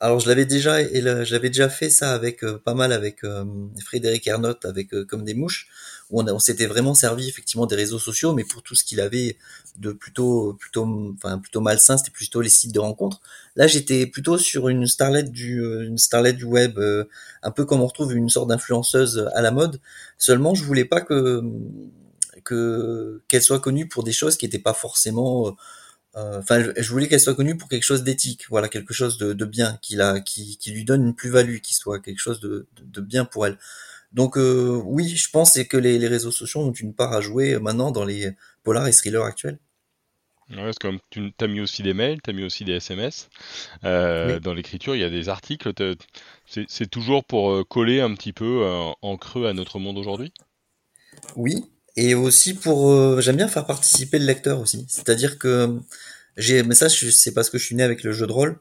alors 0.00 0.20
je 0.20 0.28
l'avais 0.28 0.44
déjà 0.44 0.80
et 0.82 1.02
j'avais 1.24 1.48
déjà 1.48 1.68
fait 1.68 1.90
ça 1.90 2.12
avec 2.12 2.44
euh, 2.44 2.58
pas 2.58 2.74
mal 2.74 2.92
avec 2.92 3.24
euh, 3.24 3.44
Frédéric 3.84 4.26
Ernotte 4.26 4.64
avec 4.64 4.94
euh, 4.94 5.04
comme 5.04 5.24
des 5.24 5.34
mouches 5.34 5.68
où 6.10 6.20
on, 6.20 6.38
s'était 6.38 6.66
vraiment 6.66 6.94
servi 6.94 7.28
effectivement 7.28 7.66
des 7.66 7.74
réseaux 7.74 7.98
sociaux 7.98 8.34
mais 8.34 8.44
pour 8.44 8.62
tout 8.62 8.74
ce 8.74 8.84
qu'il 8.84 9.00
avait 9.00 9.36
de 9.78 9.92
plutôt 9.92 10.54
plutôt 10.54 10.86
enfin 11.16 11.38
plutôt 11.38 11.60
malsain 11.60 11.96
c'était 11.96 12.12
plutôt 12.12 12.40
les 12.40 12.50
sites 12.50 12.72
de 12.72 12.80
rencontres. 12.80 13.20
Là 13.56 13.66
j'étais 13.66 14.06
plutôt 14.06 14.38
sur 14.38 14.68
une 14.68 14.86
starlet 14.86 15.24
du 15.24 15.60
une 15.84 15.98
starlet 15.98 16.32
du 16.32 16.44
web 16.44 16.78
un 17.42 17.50
peu 17.50 17.64
comme 17.64 17.80
on 17.80 17.86
retrouve 17.86 18.14
une 18.14 18.28
sorte 18.28 18.48
d'influenceuse 18.48 19.28
à 19.34 19.42
la 19.42 19.50
mode. 19.50 19.80
Seulement 20.18 20.54
je 20.54 20.64
voulais 20.64 20.84
pas 20.84 21.00
que 21.00 21.42
que 22.44 23.22
qu'elle 23.28 23.42
soit 23.42 23.60
connue 23.60 23.88
pour 23.88 24.04
des 24.04 24.12
choses 24.12 24.36
qui 24.36 24.46
n'étaient 24.46 24.58
pas 24.58 24.74
forcément 24.74 25.56
euh, 26.16 26.38
enfin, 26.38 26.64
je 26.76 26.90
voulais 26.90 27.08
qu'elle 27.08 27.20
soit 27.20 27.34
connue 27.34 27.56
pour 27.56 27.68
quelque 27.68 27.82
chose 27.82 28.04
d'éthique, 28.04 28.46
voilà, 28.48 28.68
quelque 28.68 28.94
chose 28.94 29.18
de, 29.18 29.32
de 29.32 29.44
bien, 29.44 29.78
qui, 29.82 29.96
la, 29.96 30.20
qui, 30.20 30.58
qui 30.58 30.70
lui 30.70 30.84
donne 30.84 31.06
une 31.06 31.14
plus-value, 31.14 31.58
qui 31.58 31.74
soit 31.74 31.98
quelque 32.00 32.20
chose 32.20 32.40
de, 32.40 32.66
de, 32.76 32.84
de 32.84 33.00
bien 33.00 33.24
pour 33.24 33.46
elle. 33.46 33.58
Donc 34.12 34.38
euh, 34.38 34.80
oui, 34.84 35.08
je 35.08 35.28
pense 35.30 35.60
que 35.64 35.76
les, 35.76 35.98
les, 35.98 36.06
réseaux 36.06 36.30
sociaux 36.30 36.60
ont 36.60 36.72
une 36.72 36.94
part 36.94 37.12
à 37.12 37.20
jouer 37.20 37.58
maintenant 37.58 37.90
dans 37.90 38.04
les 38.04 38.30
polars 38.62 38.86
et 38.86 38.92
thrillers 38.92 39.24
actuels. 39.24 39.58
Ouais, 40.50 40.56
parce 40.56 40.78
que 40.78 40.88
tu 41.10 41.32
as 41.40 41.46
mis 41.48 41.60
aussi 41.60 41.82
des 41.82 41.94
mails, 41.94 42.20
tu 42.22 42.30
as 42.30 42.32
mis 42.32 42.44
aussi 42.44 42.64
des 42.64 42.74
SMS. 42.74 43.28
Euh, 43.82 44.34
oui. 44.34 44.40
Dans 44.40 44.54
l'écriture, 44.54 44.94
il 44.94 45.00
y 45.00 45.04
a 45.04 45.10
des 45.10 45.28
articles. 45.28 45.72
C'est 46.46 46.90
toujours 46.90 47.24
pour 47.24 47.50
euh, 47.50 47.64
coller 47.64 48.00
un 48.00 48.14
petit 48.14 48.32
peu 48.32 48.62
en 49.02 49.16
creux 49.16 49.46
à 49.46 49.52
notre 49.52 49.78
monde 49.78 49.98
aujourd'hui? 49.98 50.32
Oui, 51.34 51.64
Et 51.96 52.14
aussi 52.14 52.54
pour, 52.54 52.90
euh, 52.90 53.20
j'aime 53.20 53.36
bien 53.36 53.48
faire 53.48 53.66
participer 53.66 54.18
le 54.18 54.26
lecteur 54.26 54.60
aussi. 54.60 54.84
C'est-à-dire 54.88 55.38
que 55.38 55.78
j'ai, 56.36 56.62
mais 56.62 56.74
ça, 56.74 56.88
c'est 56.88 57.32
parce 57.32 57.50
que 57.50 57.58
je 57.58 57.64
suis 57.64 57.76
né 57.76 57.82
avec 57.82 58.02
le 58.02 58.12
jeu 58.12 58.26
de 58.26 58.32
rôle. 58.32 58.58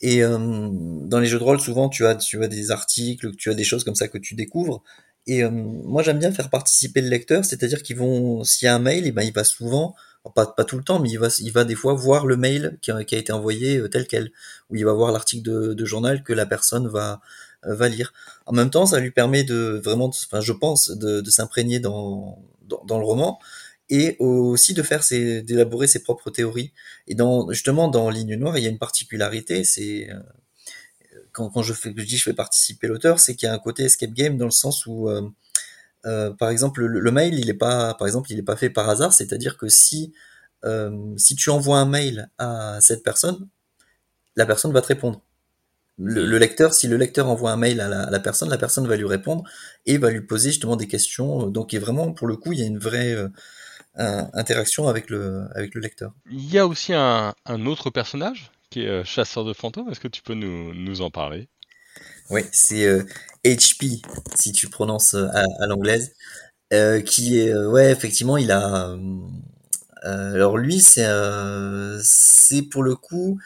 Et 0.00 0.22
euh, 0.22 0.38
dans 0.38 1.18
les 1.18 1.26
jeux 1.26 1.38
de 1.38 1.44
rôle, 1.44 1.60
souvent, 1.60 1.88
tu 1.88 2.06
as, 2.06 2.14
tu 2.14 2.42
as 2.44 2.48
des 2.48 2.70
articles, 2.70 3.34
tu 3.36 3.50
as 3.50 3.54
des 3.54 3.64
choses 3.64 3.82
comme 3.84 3.96
ça 3.96 4.06
que 4.08 4.18
tu 4.18 4.34
découvres. 4.34 4.82
Et 5.26 5.42
euh, 5.44 5.50
moi, 5.50 6.02
j'aime 6.02 6.20
bien 6.20 6.32
faire 6.32 6.50
participer 6.50 7.00
le 7.00 7.08
lecteur, 7.08 7.44
c'est-à-dire 7.44 7.82
qu'ils 7.82 7.96
vont, 7.96 8.44
s'il 8.44 8.66
y 8.66 8.68
a 8.68 8.74
un 8.74 8.78
mail, 8.78 9.06
et 9.06 9.12
ben 9.12 9.22
il 9.22 9.32
va 9.32 9.44
souvent, 9.44 9.94
pas, 10.34 10.46
pas 10.46 10.64
tout 10.64 10.76
le 10.76 10.84
temps, 10.84 11.00
mais 11.00 11.10
il 11.10 11.18
va, 11.18 11.28
il 11.40 11.52
va 11.52 11.64
des 11.64 11.74
fois 11.74 11.94
voir 11.94 12.26
le 12.26 12.36
mail 12.36 12.78
qui 12.82 12.92
a, 12.92 13.00
été 13.00 13.32
envoyé 13.32 13.82
tel 13.90 14.06
quel, 14.06 14.30
ou 14.70 14.76
il 14.76 14.84
va 14.84 14.92
voir 14.92 15.12
l'article 15.12 15.42
de, 15.42 15.74
de, 15.74 15.84
journal 15.84 16.22
que 16.22 16.32
la 16.32 16.46
personne 16.46 16.88
va, 16.88 17.20
va 17.62 17.88
lire. 17.88 18.12
En 18.46 18.52
même 18.52 18.70
temps, 18.70 18.86
ça 18.86 19.00
lui 19.00 19.10
permet 19.10 19.44
de 19.44 19.80
vraiment, 19.84 20.06
enfin, 20.08 20.40
je 20.40 20.52
pense, 20.52 20.90
de, 20.90 21.20
de 21.20 21.30
s'imprégner 21.30 21.80
dans, 21.80 22.38
dans, 22.68 22.98
le 22.98 23.04
roman 23.04 23.38
et 23.90 24.16
aussi 24.18 24.74
de 24.74 24.82
faire 24.82 25.02
ses, 25.02 25.42
d'élaborer 25.42 25.86
ses 25.86 26.02
propres 26.02 26.30
théories. 26.30 26.72
Et 27.06 27.16
justement, 27.50 27.88
dans 27.88 28.10
Ligne 28.10 28.36
Noire, 28.36 28.58
il 28.58 28.64
y 28.64 28.66
a 28.66 28.70
une 28.70 28.78
particularité, 28.78 29.64
c'est, 29.64 30.10
euh, 30.10 30.20
quand, 31.32 31.62
je 31.62 31.88
dis 31.88 32.18
je 32.18 32.24
fais 32.24 32.34
participer 32.34 32.86
l'auteur, 32.86 33.18
c'est 33.18 33.34
qu'il 33.34 33.46
y 33.46 33.50
a 33.50 33.54
un 33.54 33.58
côté 33.58 33.84
escape 33.84 34.12
game 34.12 34.36
dans 34.36 34.44
le 34.44 34.50
sens 34.50 34.84
où, 34.86 35.08
euh, 35.08 35.22
euh, 36.04 36.30
par 36.32 36.50
exemple, 36.50 36.84
le, 36.84 37.10
mail, 37.10 37.38
il 37.38 37.48
est 37.48 37.54
pas, 37.54 37.94
par 37.94 38.06
exemple, 38.06 38.30
il 38.30 38.38
est 38.38 38.42
pas 38.42 38.56
fait 38.56 38.70
par 38.70 38.88
hasard, 38.90 39.14
c'est-à-dire 39.14 39.56
que 39.56 39.68
si, 39.68 40.12
si 41.16 41.36
tu 41.36 41.50
envoies 41.50 41.78
un 41.78 41.86
mail 41.86 42.30
à 42.36 42.78
cette 42.80 43.02
personne, 43.02 43.48
la 44.36 44.44
personne 44.44 44.72
va 44.72 44.82
te 44.82 44.88
répondre 44.88 45.22
le, 45.98 46.38
lecteur, 46.38 46.74
si 46.74 46.86
le 46.86 46.96
lecteur 46.96 47.28
envoie 47.28 47.50
un 47.50 47.56
mail 47.56 47.80
à 47.80 47.88
la, 47.88 48.20
personne, 48.20 48.48
la 48.48 48.58
personne 48.58 48.86
va 48.86 48.96
lui 48.96 49.06
répondre 49.06 49.42
et 49.86 49.98
va 49.98 50.10
lui 50.10 50.20
poser 50.20 50.50
justement 50.50 50.76
des 50.76 50.86
questions. 50.86 51.48
Donc, 51.48 51.74
est 51.74 51.78
vraiment, 51.78 52.12
pour 52.12 52.26
le 52.26 52.36
coup, 52.36 52.52
il 52.52 52.60
y 52.60 52.62
a 52.62 52.66
une 52.66 52.78
vraie 52.78 53.16
euh, 53.98 54.22
interaction 54.32 54.86
avec 54.86 55.10
le, 55.10 55.46
avec 55.56 55.74
le 55.74 55.80
lecteur. 55.80 56.12
Il 56.30 56.48
y 56.52 56.58
a 56.58 56.68
aussi 56.68 56.92
un, 56.94 57.34
autre 57.66 57.90
personnage 57.90 58.52
qui 58.70 58.82
est 58.82 58.88
euh, 58.88 59.04
chasseur 59.04 59.44
de 59.44 59.52
fantômes. 59.52 59.88
Est-ce 59.90 59.98
que 59.98 60.06
tu 60.08 60.22
peux 60.22 60.34
nous, 60.34 60.72
nous 60.72 61.00
en 61.00 61.10
parler? 61.10 61.48
Oui, 62.30 62.42
c'est 62.52 62.86
HP, 63.44 64.04
euh, 64.04 64.20
si 64.36 64.52
tu 64.52 64.68
prononces 64.68 65.14
à, 65.14 65.44
à 65.60 65.66
l'anglaise, 65.66 66.14
qui 67.06 67.40
est, 67.40 67.52
ouais, 67.52 67.90
effectivement, 67.90 68.36
il 68.36 68.52
a. 68.52 68.96
alors 70.02 70.58
lui, 70.58 70.80
c'est, 70.80 71.08
c'est 72.02 72.62
pour 72.62 72.84
le 72.84 72.94
coup 72.94 73.40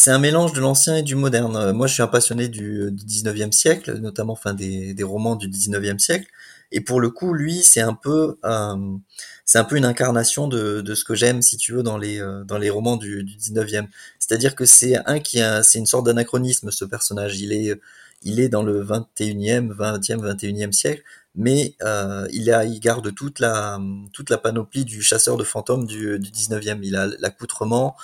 c'est 0.00 0.10
un 0.12 0.18
mélange 0.18 0.54
de 0.54 0.60
l'ancien 0.60 0.96
et 0.96 1.02
du 1.02 1.14
moderne. 1.14 1.56
Euh, 1.56 1.72
moi, 1.74 1.86
je 1.86 1.92
suis 1.92 2.02
un 2.02 2.06
passionné 2.06 2.48
du, 2.48 2.90
du 2.90 3.04
19e 3.04 3.52
siècle, 3.52 3.98
notamment 3.98 4.32
enfin 4.32 4.54
des, 4.54 4.94
romans 5.02 5.36
du 5.36 5.46
19e 5.46 5.98
siècle. 5.98 6.26
Et 6.72 6.80
pour 6.80 7.00
le 7.00 7.10
coup, 7.10 7.34
lui, 7.34 7.62
c'est 7.62 7.82
un 7.82 7.92
peu, 7.92 8.38
euh, 8.46 8.96
c'est 9.44 9.58
un 9.58 9.64
peu 9.64 9.76
une 9.76 9.84
incarnation 9.84 10.48
de, 10.48 10.80
de 10.80 10.94
ce 10.94 11.04
que 11.04 11.14
j'aime, 11.14 11.42
si 11.42 11.58
tu 11.58 11.72
veux, 11.74 11.82
dans 11.82 11.98
les 11.98 12.18
euh, 12.18 12.44
dans 12.44 12.56
les 12.56 12.70
romans 12.70 12.96
du, 12.96 13.24
du 13.24 13.36
19e. 13.36 13.88
C'est-à-dire 14.18 14.54
que 14.54 14.64
c'est 14.64 14.96
un 15.06 15.20
qui 15.20 15.40
c'est 15.64 15.78
une 15.78 15.86
sorte 15.86 16.06
d'anachronisme 16.06 16.70
ce 16.70 16.86
personnage. 16.86 17.38
Il 17.38 17.52
est, 17.52 17.78
il 18.22 18.40
est 18.40 18.48
dans 18.48 18.62
le 18.62 18.82
21e, 18.82 19.68
20e, 19.74 20.34
21e 20.34 20.72
siècle, 20.72 21.02
mais 21.34 21.74
euh, 21.82 22.26
il 22.32 22.50
a, 22.50 22.64
il 22.64 22.80
garde 22.80 23.14
toute 23.14 23.38
la 23.38 23.78
toute 24.14 24.30
la 24.30 24.38
panoplie 24.38 24.86
du 24.86 25.02
chasseur 25.02 25.36
de 25.36 25.44
fantômes 25.44 25.84
du, 25.86 26.18
du 26.18 26.30
19e. 26.30 26.78
Il 26.82 26.96
a 26.96 27.06
l'accoutrement. 27.18 27.96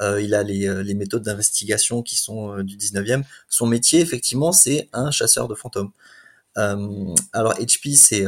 Euh, 0.00 0.20
il 0.20 0.34
a 0.34 0.42
les, 0.42 0.66
euh, 0.66 0.82
les 0.82 0.94
méthodes 0.94 1.22
d'investigation 1.22 2.02
qui 2.02 2.16
sont 2.16 2.58
euh, 2.58 2.62
du 2.62 2.76
19e. 2.76 3.22
Son 3.48 3.66
métier, 3.66 4.00
effectivement, 4.00 4.52
c'est 4.52 4.88
un 4.92 5.10
chasseur 5.10 5.48
de 5.48 5.54
fantômes. 5.54 5.92
alors 6.56 7.54
HP, 7.58 7.94
c'est 7.96 8.24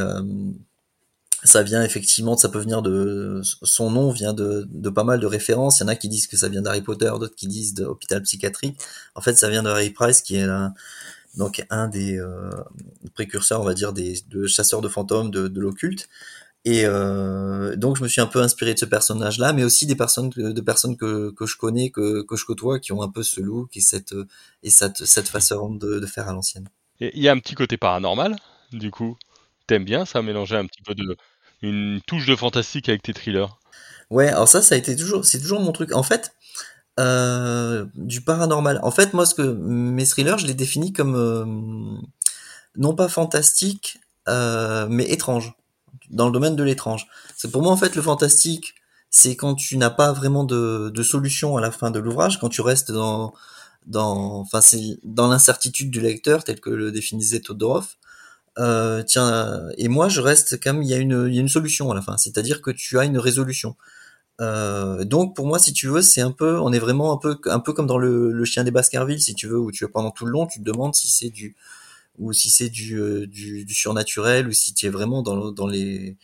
ça 1.43 1.61
vient 1.61 1.83
effectivement, 1.83 2.37
ça 2.37 2.47
peut 2.47 2.59
venir 2.59 2.81
de 2.81 3.41
son 3.43 3.91
nom 3.91 4.11
vient 4.11 4.33
de, 4.33 4.65
de, 4.69 4.89
pas 4.89 5.03
mal 5.03 5.19
de 5.19 5.25
références. 5.25 5.79
Il 5.79 5.83
y 5.83 5.85
en 5.85 5.89
a 5.89 5.95
qui 5.95 6.07
disent 6.07 6.27
que 6.27 6.37
ça 6.37 6.47
vient 6.47 6.61
d'Harry 6.61 6.81
Potter, 6.81 7.11
d'autres 7.19 7.35
qui 7.35 7.47
disent 7.47 7.73
d'hôpital 7.73 8.21
psychiatrique. 8.21 8.79
En 9.15 9.21
fait, 9.21 9.35
ça 9.35 9.49
vient 9.49 9.61
de 9.61 9.69
Harry 9.69 9.89
Price, 9.89 10.21
qui 10.21 10.37
est 10.37 10.43
un, 10.43 10.73
donc 11.35 11.65
un 11.69 11.89
des 11.89 12.21
précurseurs, 13.13 13.61
on 13.61 13.65
va 13.65 13.73
dire, 13.73 13.91
des 13.91 14.21
de 14.29 14.47
chasseurs 14.47 14.81
de 14.81 14.87
fantômes 14.87 15.31
de, 15.31 15.49
de 15.49 15.59
l'occulte. 15.59 16.07
Et 16.65 16.85
euh, 16.85 17.75
donc 17.75 17.97
je 17.97 18.03
me 18.03 18.07
suis 18.07 18.21
un 18.21 18.25
peu 18.25 18.41
inspiré 18.41 18.73
de 18.73 18.79
ce 18.79 18.85
personnage-là, 18.85 19.51
mais 19.51 19.63
aussi 19.65 19.85
des 19.85 19.95
personnes, 19.95 20.29
de 20.29 20.61
personnes 20.61 20.95
que, 20.95 21.31
que 21.31 21.45
je 21.45 21.57
connais, 21.57 21.89
que, 21.89 22.23
que 22.23 22.37
je 22.37 22.45
côtoie, 22.45 22.79
qui 22.79 22.93
ont 22.93 23.01
un 23.01 23.09
peu 23.09 23.21
ce 23.21 23.41
look 23.41 23.75
et 23.75 23.81
cette, 23.81 24.15
et 24.63 24.69
cette, 24.69 25.05
cette 25.05 25.27
façon 25.27 25.75
de, 25.75 25.99
de 25.99 26.05
faire 26.05 26.29
à 26.29 26.33
l'ancienne. 26.33 26.69
Il 26.99 27.19
y 27.19 27.27
a 27.27 27.33
un 27.33 27.39
petit 27.39 27.55
côté 27.55 27.75
paranormal, 27.75 28.37
du 28.71 28.91
coup. 28.91 29.17
T'aimes 29.67 29.83
bien 29.83 30.05
ça, 30.05 30.21
mélanger 30.21 30.55
un 30.55 30.65
petit 30.65 30.81
peu 30.81 30.95
de 30.95 31.17
une 31.61 32.01
touche 32.05 32.25
de 32.25 32.35
fantastique 32.35 32.89
avec 32.89 33.01
tes 33.01 33.13
thrillers? 33.13 33.57
Ouais, 34.09 34.27
alors 34.27 34.47
ça, 34.47 34.61
ça 34.61 34.75
a 34.75 34.77
été 34.77 34.95
toujours, 34.95 35.25
c'est 35.25 35.39
toujours 35.39 35.61
mon 35.61 35.71
truc. 35.71 35.93
En 35.93 36.03
fait, 36.03 36.33
euh, 36.99 37.85
du 37.95 38.21
paranormal. 38.21 38.79
En 38.83 38.91
fait, 38.91 39.13
moi, 39.13 39.25
ce 39.25 39.33
que 39.33 39.41
mes 39.41 40.05
thrillers, 40.05 40.37
je 40.37 40.45
les 40.45 40.53
définis 40.53 40.93
comme 40.93 41.15
euh, 41.15 41.45
non 42.75 42.95
pas 42.95 43.07
fantastique, 43.07 43.99
euh, 44.27 44.87
mais 44.89 45.09
étrange 45.09 45.53
dans 46.13 46.27
le 46.27 46.31
domaine 46.31 46.55
de 46.55 46.63
l'étrange. 46.63 47.07
C'est 47.35 47.51
pour 47.51 47.61
moi 47.61 47.71
en 47.71 47.77
fait 47.77 47.95
le 47.95 48.01
fantastique, 48.01 48.75
c'est 49.09 49.35
quand 49.35 49.55
tu 49.55 49.77
n'as 49.77 49.89
pas 49.89 50.11
vraiment 50.13 50.43
de, 50.43 51.03
solution 51.03 51.57
à 51.57 51.61
la 51.61 51.71
fin 51.71 51.91
de 51.91 51.99
l'ouvrage, 51.99 52.39
quand 52.39 52.49
tu 52.49 52.61
restes 52.61 52.91
dans 52.91 53.33
dans 53.85 54.39
enfin 54.39 54.61
c'est 54.61 54.97
dans 55.03 55.27
l'incertitude 55.27 55.91
du 55.91 55.99
lecteur 55.99 56.43
tel 56.45 56.61
que 56.61 56.69
le 56.69 56.91
définissait 56.91 57.41
Todorov. 57.41 57.87
Euh, 58.59 59.01
tiens, 59.03 59.63
et 59.77 59.87
moi 59.87 60.09
je 60.09 60.21
reste 60.21 60.61
comme 60.63 60.83
il 60.83 60.89
y 60.89 60.93
a 60.93 60.97
une 60.97 61.25
il 61.27 61.35
y 61.35 61.37
a 61.39 61.41
une 61.41 61.49
solution 61.49 61.91
à 61.91 61.95
la 61.95 62.01
fin, 62.01 62.17
c'est-à-dire 62.17 62.61
que 62.61 62.71
tu 62.71 62.99
as 62.99 63.05
une 63.05 63.17
résolution. 63.17 63.75
Euh, 64.41 65.03
donc 65.05 65.35
pour 65.35 65.45
moi, 65.47 65.59
si 65.59 65.73
tu 65.73 65.87
veux, 65.87 66.01
c'est 66.01 66.21
un 66.21 66.31
peu, 66.31 66.59
on 66.59 66.73
est 66.73 66.79
vraiment 66.79 67.13
un 67.13 67.17
peu, 67.17 67.37
un 67.45 67.59
peu 67.59 67.73
comme 67.73 67.87
dans 67.87 67.97
le, 67.99 68.31
le 68.31 68.45
chien 68.45 68.63
des 68.63 68.71
Baskerville, 68.71 69.21
si 69.21 69.35
tu 69.35 69.47
veux, 69.47 69.59
où 69.59 69.71
tu 69.71 69.87
pendant 69.87 70.11
tout 70.11 70.25
le 70.25 70.31
long, 70.31 70.47
tu 70.47 70.59
te 70.59 70.63
demandes 70.63 70.95
si 70.95 71.09
c'est 71.09 71.29
du, 71.29 71.55
ou 72.17 72.33
si 72.33 72.49
c'est 72.49 72.69
du, 72.69 72.99
euh, 72.99 73.27
du, 73.27 73.65
du, 73.65 73.73
surnaturel, 73.73 74.47
ou 74.47 74.51
si 74.51 74.73
tu 74.73 74.85
es 74.85 74.89
vraiment 74.89 75.21
dans, 75.21 75.51
dans 75.51 75.67
les 75.67 76.17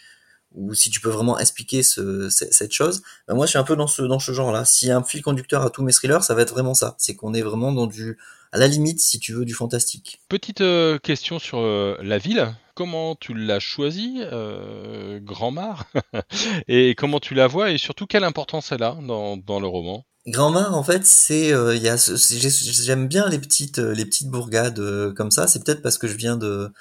ou 0.54 0.74
si 0.74 0.90
tu 0.90 1.00
peux 1.00 1.10
vraiment 1.10 1.38
expliquer 1.38 1.84
ce, 1.84 2.30
cette 2.30 2.72
chose. 2.72 3.04
Ben 3.28 3.36
moi, 3.36 3.46
je 3.46 3.52
suis 3.52 3.60
un 3.60 3.64
peu 3.64 3.76
dans 3.76 3.88
ce, 3.88 4.02
dans 4.02 4.20
ce 4.20 4.32
genre-là. 4.32 4.64
A 4.64 4.96
un 4.96 5.04
fil 5.04 5.22
conducteur 5.22 5.62
à 5.62 5.70
tous 5.70 5.84
mes 5.84 5.92
thrillers, 5.92 6.24
ça 6.24 6.34
va 6.34 6.42
être 6.42 6.54
vraiment 6.54 6.74
ça. 6.74 6.96
C'est 6.98 7.16
qu'on 7.16 7.34
est 7.34 7.42
vraiment 7.42 7.72
dans 7.72 7.88
du, 7.88 8.18
à 8.52 8.58
la 8.58 8.68
limite, 8.68 9.00
si 9.00 9.20
tu 9.20 9.34
veux, 9.34 9.46
du 9.46 9.54
fantastique. 9.54 10.20
Petite 10.28 10.62
euh, 10.62 10.98
question 10.98 11.40
sur 11.40 11.60
euh, 11.60 11.98
la 12.02 12.18
ville. 12.18 12.56
Comment 12.76 13.16
tu 13.16 13.34
l'as 13.34 13.60
choisie, 13.60 14.22
euh, 14.22 15.20
Grand 15.20 15.52
Mar? 15.52 15.86
Et 16.68 16.96
comment 16.96 17.20
tu 17.20 17.36
la 17.36 17.48
vois? 17.48 17.72
Et 17.72 17.78
surtout, 17.78 18.08
quelle 18.08 18.24
importance 18.24 18.72
elle 18.72 18.84
a 18.84 18.98
dans, 19.02 19.38
dans 19.38 19.60
le 19.60 19.68
roman? 19.68 20.06
Grand 20.30 20.52
Mar, 20.52 20.76
en 20.76 20.84
fait, 20.84 21.06
c'est, 21.06 21.54
euh, 21.54 21.76
j'aime 21.80 23.08
bien 23.08 23.28
les 23.30 23.40
petites, 23.40 23.80
euh, 23.80 23.94
les 23.94 24.06
petites 24.06 24.30
bourgades 24.30 24.80
euh, 24.80 25.12
comme 25.14 25.32
ça. 25.32 25.48
C'est 25.48 25.64
peut-être 25.64 25.82
parce 25.82 25.98
que 25.98 26.08
je 26.08 26.16
viens 26.16 26.38
de, 26.38 26.72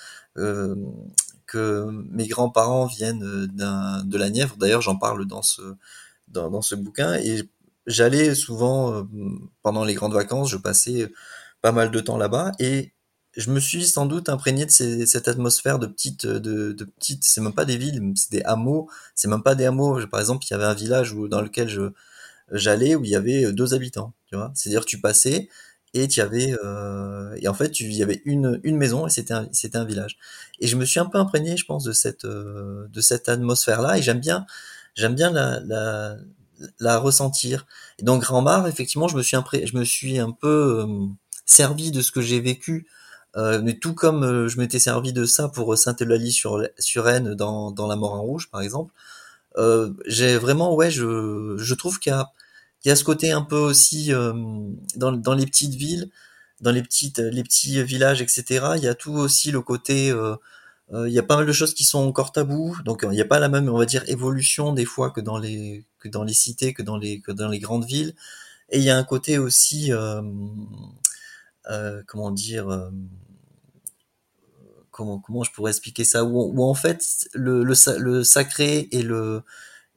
que 1.47 1.89
mes 2.11 2.27
grands-parents 2.29 2.87
viennent 2.87 3.21
de 3.21 4.19
la 4.19 4.31
Nièvre. 4.31 4.57
D'ailleurs, 4.59 4.83
j'en 4.83 4.97
parle 4.97 5.27
dans 5.27 5.43
ce, 5.43 5.63
dans, 6.29 6.63
ce 6.63 6.75
bouquin. 6.75 7.15
Et 7.15 7.43
j'allais 7.87 8.35
souvent 8.35 9.07
pendant 9.63 9.85
les 9.85 9.95
grandes 9.95 10.15
vacances, 10.15 10.51
je 10.51 10.57
passais 10.59 11.11
pas 11.63 11.73
mal 11.73 11.91
de 11.91 12.01
temps 12.01 12.19
là-bas 12.19 12.53
et 12.61 12.93
je 13.37 13.51
me 13.51 13.61
suis 13.61 13.87
sans 13.87 14.07
doute 14.07 14.29
imprégné 14.29 14.67
de 14.67 14.71
cette 14.71 15.29
atmosphère 15.29 15.79
de 15.79 15.87
petites, 15.87 16.27
de, 16.27 16.73
de 16.73 16.85
petites, 16.85 17.25
c'est 17.25 17.41
même 17.41 17.53
pas 17.53 17.65
des 17.65 17.77
villes, 17.77 18.13
c'est 18.17 18.33
des 18.33 18.43
hameaux, 18.43 18.91
c'est 19.15 19.29
même 19.29 19.43
pas 19.43 19.55
des 19.55 19.67
hameaux. 19.67 20.07
Par 20.09 20.21
exemple, 20.21 20.45
il 20.47 20.51
y 20.53 20.55
avait 20.55 20.65
un 20.65 20.75
village 20.75 21.13
où, 21.13 21.29
dans 21.29 21.41
lequel 21.41 21.69
je, 21.69 21.93
j'allais 22.53 22.95
où 22.95 23.05
il 23.05 23.11
y 23.11 23.17
avait 23.17 23.45
euh, 23.47 23.53
deux 23.53 23.75
habitants, 23.75 24.15
tu 24.27 24.37
vois. 24.37 24.53
C'est-à-dire 24.55 24.85
tu 24.85 25.01
passais 25.01 25.49
et 25.95 26.07
tu 26.09 26.21
avais 26.21 26.55
euh, 26.65 27.35
et 27.41 27.49
en 27.49 27.55
fait 27.55 27.81
il 27.81 27.93
y 27.95 28.03
avait 28.03 28.21
une 28.27 28.61
une 28.63 28.77
maison 28.77 29.07
et 29.07 29.11
c'était 29.11 29.35
un 29.35 29.49
c'était 29.53 29.79
un 29.79 29.85
village. 29.85 30.19
Et 30.61 30.67
je 30.67 30.77
me 30.77 30.85
suis 30.85 31.01
un 31.01 31.07
peu 31.07 31.19
imprégné, 31.19 31.57
je 31.57 31.65
pense, 31.65 31.85
de 31.85 31.93
cette 31.93 32.25
euh, 32.25 32.87
de 32.91 33.01
cette 33.01 33.29
atmosphère 33.29 33.83
là 33.83 33.99
et 33.99 34.03
j'aime 34.03 34.21
bien 34.21 34.47
j'aime 34.95 35.15
bien 35.15 35.31
la, 35.31 35.61
la 35.61 36.17
la 36.81 36.99
ressentir. 36.99 37.67
Et 37.99 38.03
donc 38.03 38.23
Grand 38.23 38.43
Mar, 38.43 38.67
effectivement, 38.69 39.09
je 39.09 39.17
me 39.17 39.23
suis 39.23 39.37
impré 39.37 39.67
je 39.67 39.77
me 39.77 39.85
suis 39.85 40.19
un 40.19 40.31
peu 40.33 40.85
euh, 40.87 41.07
servi 41.47 41.91
de 41.91 42.01
ce 42.03 42.13
que 42.13 42.21
j'ai 42.21 42.41
vécu. 42.41 42.89
Euh, 43.37 43.61
mais 43.63 43.75
tout 43.79 43.95
comme 43.95 44.49
je 44.49 44.59
m'étais 44.59 44.79
servi 44.79 45.13
de 45.13 45.25
ça 45.27 45.49
pour 45.49 45.77
Sainte-Eulalie 45.77 46.33
sur 46.33 46.63
sur 46.79 47.05
Rennes 47.05 47.35
dans 47.35 47.71
dans 47.71 47.87
La 47.87 47.97
Mort 47.97 48.15
en 48.15 48.23
Rouge, 48.23 48.49
par 48.51 48.63
exemple, 48.63 48.93
euh, 49.59 49.93
j'ai 50.07 50.39
vraiment, 50.39 50.75
ouais, 50.75 50.91
je, 50.91 51.57
je 51.59 51.75
trouve 51.75 51.99
qu'il 51.99 52.13
y 52.13 52.15
a, 52.15 52.33
il 52.85 52.89
y 52.89 52.91
a 52.93 52.97
ce 52.97 53.05
côté 53.05 53.33
un 53.33 53.43
peu 53.43 53.57
aussi 53.59 54.13
euh, 54.13 54.33
dans, 54.97 55.13
dans 55.13 55.35
les 55.35 55.47
petites 55.47 55.75
villes, 55.75 56.11
dans 56.61 56.73
les 56.73 56.83
petites, 56.83 57.19
les 57.19 57.43
petits 57.43 57.83
villages, 57.83 58.23
etc. 58.23 58.75
Il 58.77 58.83
y 58.83 58.89
a 58.89 58.95
tout 58.95 59.13
aussi 59.13 59.51
le 59.51 59.61
côté, 59.63 60.11
euh, 60.11 60.37
il 60.93 61.13
y 61.13 61.19
a 61.19 61.23
pas 61.23 61.37
mal 61.37 61.47
de 61.47 61.53
choses 61.53 61.75
qui 61.75 61.85
sont 61.85 61.99
encore 62.01 62.33
tabous, 62.33 62.77
donc 62.85 63.01
il 63.05 63.11
n'y 63.11 63.21
a 63.21 63.25
pas 63.27 63.41
la 63.41 63.49
même, 63.49 63.69
on 63.69 63.79
va 63.79 63.87
dire, 63.87 64.05
évolution 64.09 64.73
des 64.73 64.85
fois 64.87 65.11
que 65.11 65.21
dans 65.21 65.39
les, 65.39 65.85
que 65.99 66.09
dans 66.09 66.25
les 66.25 66.33
cités, 66.35 66.73
que 66.75 66.83
dans 66.83 66.97
les, 66.97 67.21
que 67.21 67.33
dans 67.33 67.49
les 67.49 67.59
grandes 67.61 67.85
villes. 67.87 68.15
Et 68.71 68.79
il 68.79 68.85
y 68.85 68.91
a 68.91 68.97
un 68.99 69.05
côté 69.05 69.39
aussi, 69.39 69.93
comment 72.07 72.31
dire 72.31 72.91
comment 74.99 75.21
comment 75.21 75.45
je 75.45 75.53
pourrais 75.53 75.71
expliquer 75.71 76.03
ça 76.03 76.25
où, 76.25 76.63
en 76.63 76.75
fait 76.75 77.29
le, 77.33 77.63
le, 77.63 77.75
le 77.99 78.25
sacré 78.25 78.89
et 78.91 79.03
le 79.03 79.43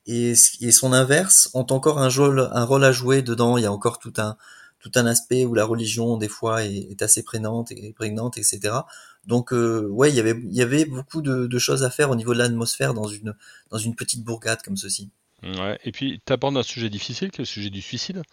et, 0.05 0.33
et 0.61 0.71
son 0.71 0.93
inverse 0.93 1.49
ont 1.53 1.65
encore 1.71 1.99
un 1.99 2.09
rôle 2.09 2.49
un 2.53 2.63
rôle 2.63 2.83
à 2.85 2.91
jouer 2.91 3.23
dedans. 3.23 3.57
Il 3.57 3.63
y 3.63 3.65
a 3.65 3.71
encore 3.71 3.97
tout 3.97 4.13
un 4.17 4.37
tout 4.79 4.91
un 4.95 5.05
aspect 5.07 5.45
où 5.45 5.53
la 5.55 5.65
religion 5.65 6.17
des 6.17 6.27
fois 6.27 6.63
est, 6.63 6.87
est 6.91 7.01
assez 7.01 7.23
prégnante 7.23 7.71
et 7.71 7.93
prégnante 7.93 8.37
etc 8.37 8.81
donc 9.25 9.53
euh, 9.53 9.87
ouais 9.89 10.09
il 10.09 10.15
y 10.15 10.19
avait 10.19 10.35
il 10.51 10.55
y 10.55 10.61
avait 10.61 10.85
beaucoup 10.85 11.21
de, 11.21 11.47
de 11.47 11.59
choses 11.59 11.83
à 11.83 11.89
faire 11.89 12.09
au 12.09 12.15
niveau 12.15 12.33
de 12.33 12.39
l'atmosphère 12.39 12.93
dans 12.93 13.07
une 13.07 13.35
dans 13.69 13.77
une 13.77 13.95
petite 13.95 14.23
bourgade 14.23 14.61
comme 14.63 14.77
ceci. 14.77 15.09
Ouais 15.43 15.79
et 15.83 15.91
puis 15.91 16.21
tu 16.25 16.33
abordes 16.33 16.57
un 16.57 16.63
sujet 16.63 16.89
difficile 16.89 17.29
qui 17.31 17.41
est 17.41 17.45
le 17.45 17.45
sujet 17.45 17.69
du 17.69 17.81
suicide. 17.81 18.23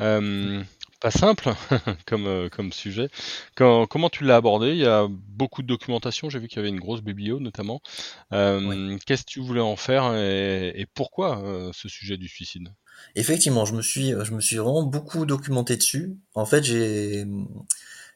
Euh, 0.00 0.62
pas 1.00 1.10
simple 1.10 1.50
comme, 2.06 2.26
euh, 2.26 2.48
comme 2.48 2.72
sujet. 2.72 3.08
Quand, 3.56 3.86
comment 3.86 4.10
tu 4.10 4.24
l'as 4.24 4.36
abordé? 4.36 4.70
Il 4.70 4.78
y 4.78 4.86
a 4.86 5.06
beaucoup 5.08 5.62
de 5.62 5.66
documentation, 5.66 6.30
j'ai 6.30 6.38
vu 6.38 6.48
qu'il 6.48 6.56
y 6.56 6.60
avait 6.60 6.68
une 6.68 6.80
grosse 6.80 7.02
biblio 7.02 7.40
notamment. 7.40 7.80
Euh, 8.32 8.96
Qu'est-ce 9.06 9.22
que 9.22 9.30
tu 9.30 9.40
voulais 9.40 9.60
en 9.60 9.76
faire 9.76 10.14
et, 10.14 10.72
et 10.74 10.86
pourquoi 10.86 11.38
euh, 11.42 11.70
ce 11.72 11.88
sujet 11.88 12.16
du 12.16 12.28
suicide? 12.28 12.68
Effectivement, 13.14 13.64
je 13.64 13.74
me 13.74 13.82
suis, 13.82 14.10
je 14.10 14.32
me 14.34 14.40
suis 14.40 14.56
vraiment 14.56 14.82
beaucoup 14.82 15.24
documenté 15.24 15.76
dessus. 15.76 16.16
En 16.34 16.46
fait, 16.46 16.64
j'ai, 16.64 17.26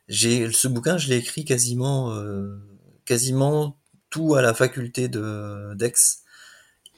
j'ai 0.08 0.50
ce 0.50 0.66
bouquin, 0.66 0.98
je 0.98 1.08
l'ai 1.08 1.16
écrit 1.16 1.44
quasiment, 1.44 2.12
quasiment 3.04 3.78
tout 4.10 4.34
à 4.34 4.42
la 4.42 4.54
faculté 4.54 5.06
de 5.08 5.72
d'Aix, 5.74 5.92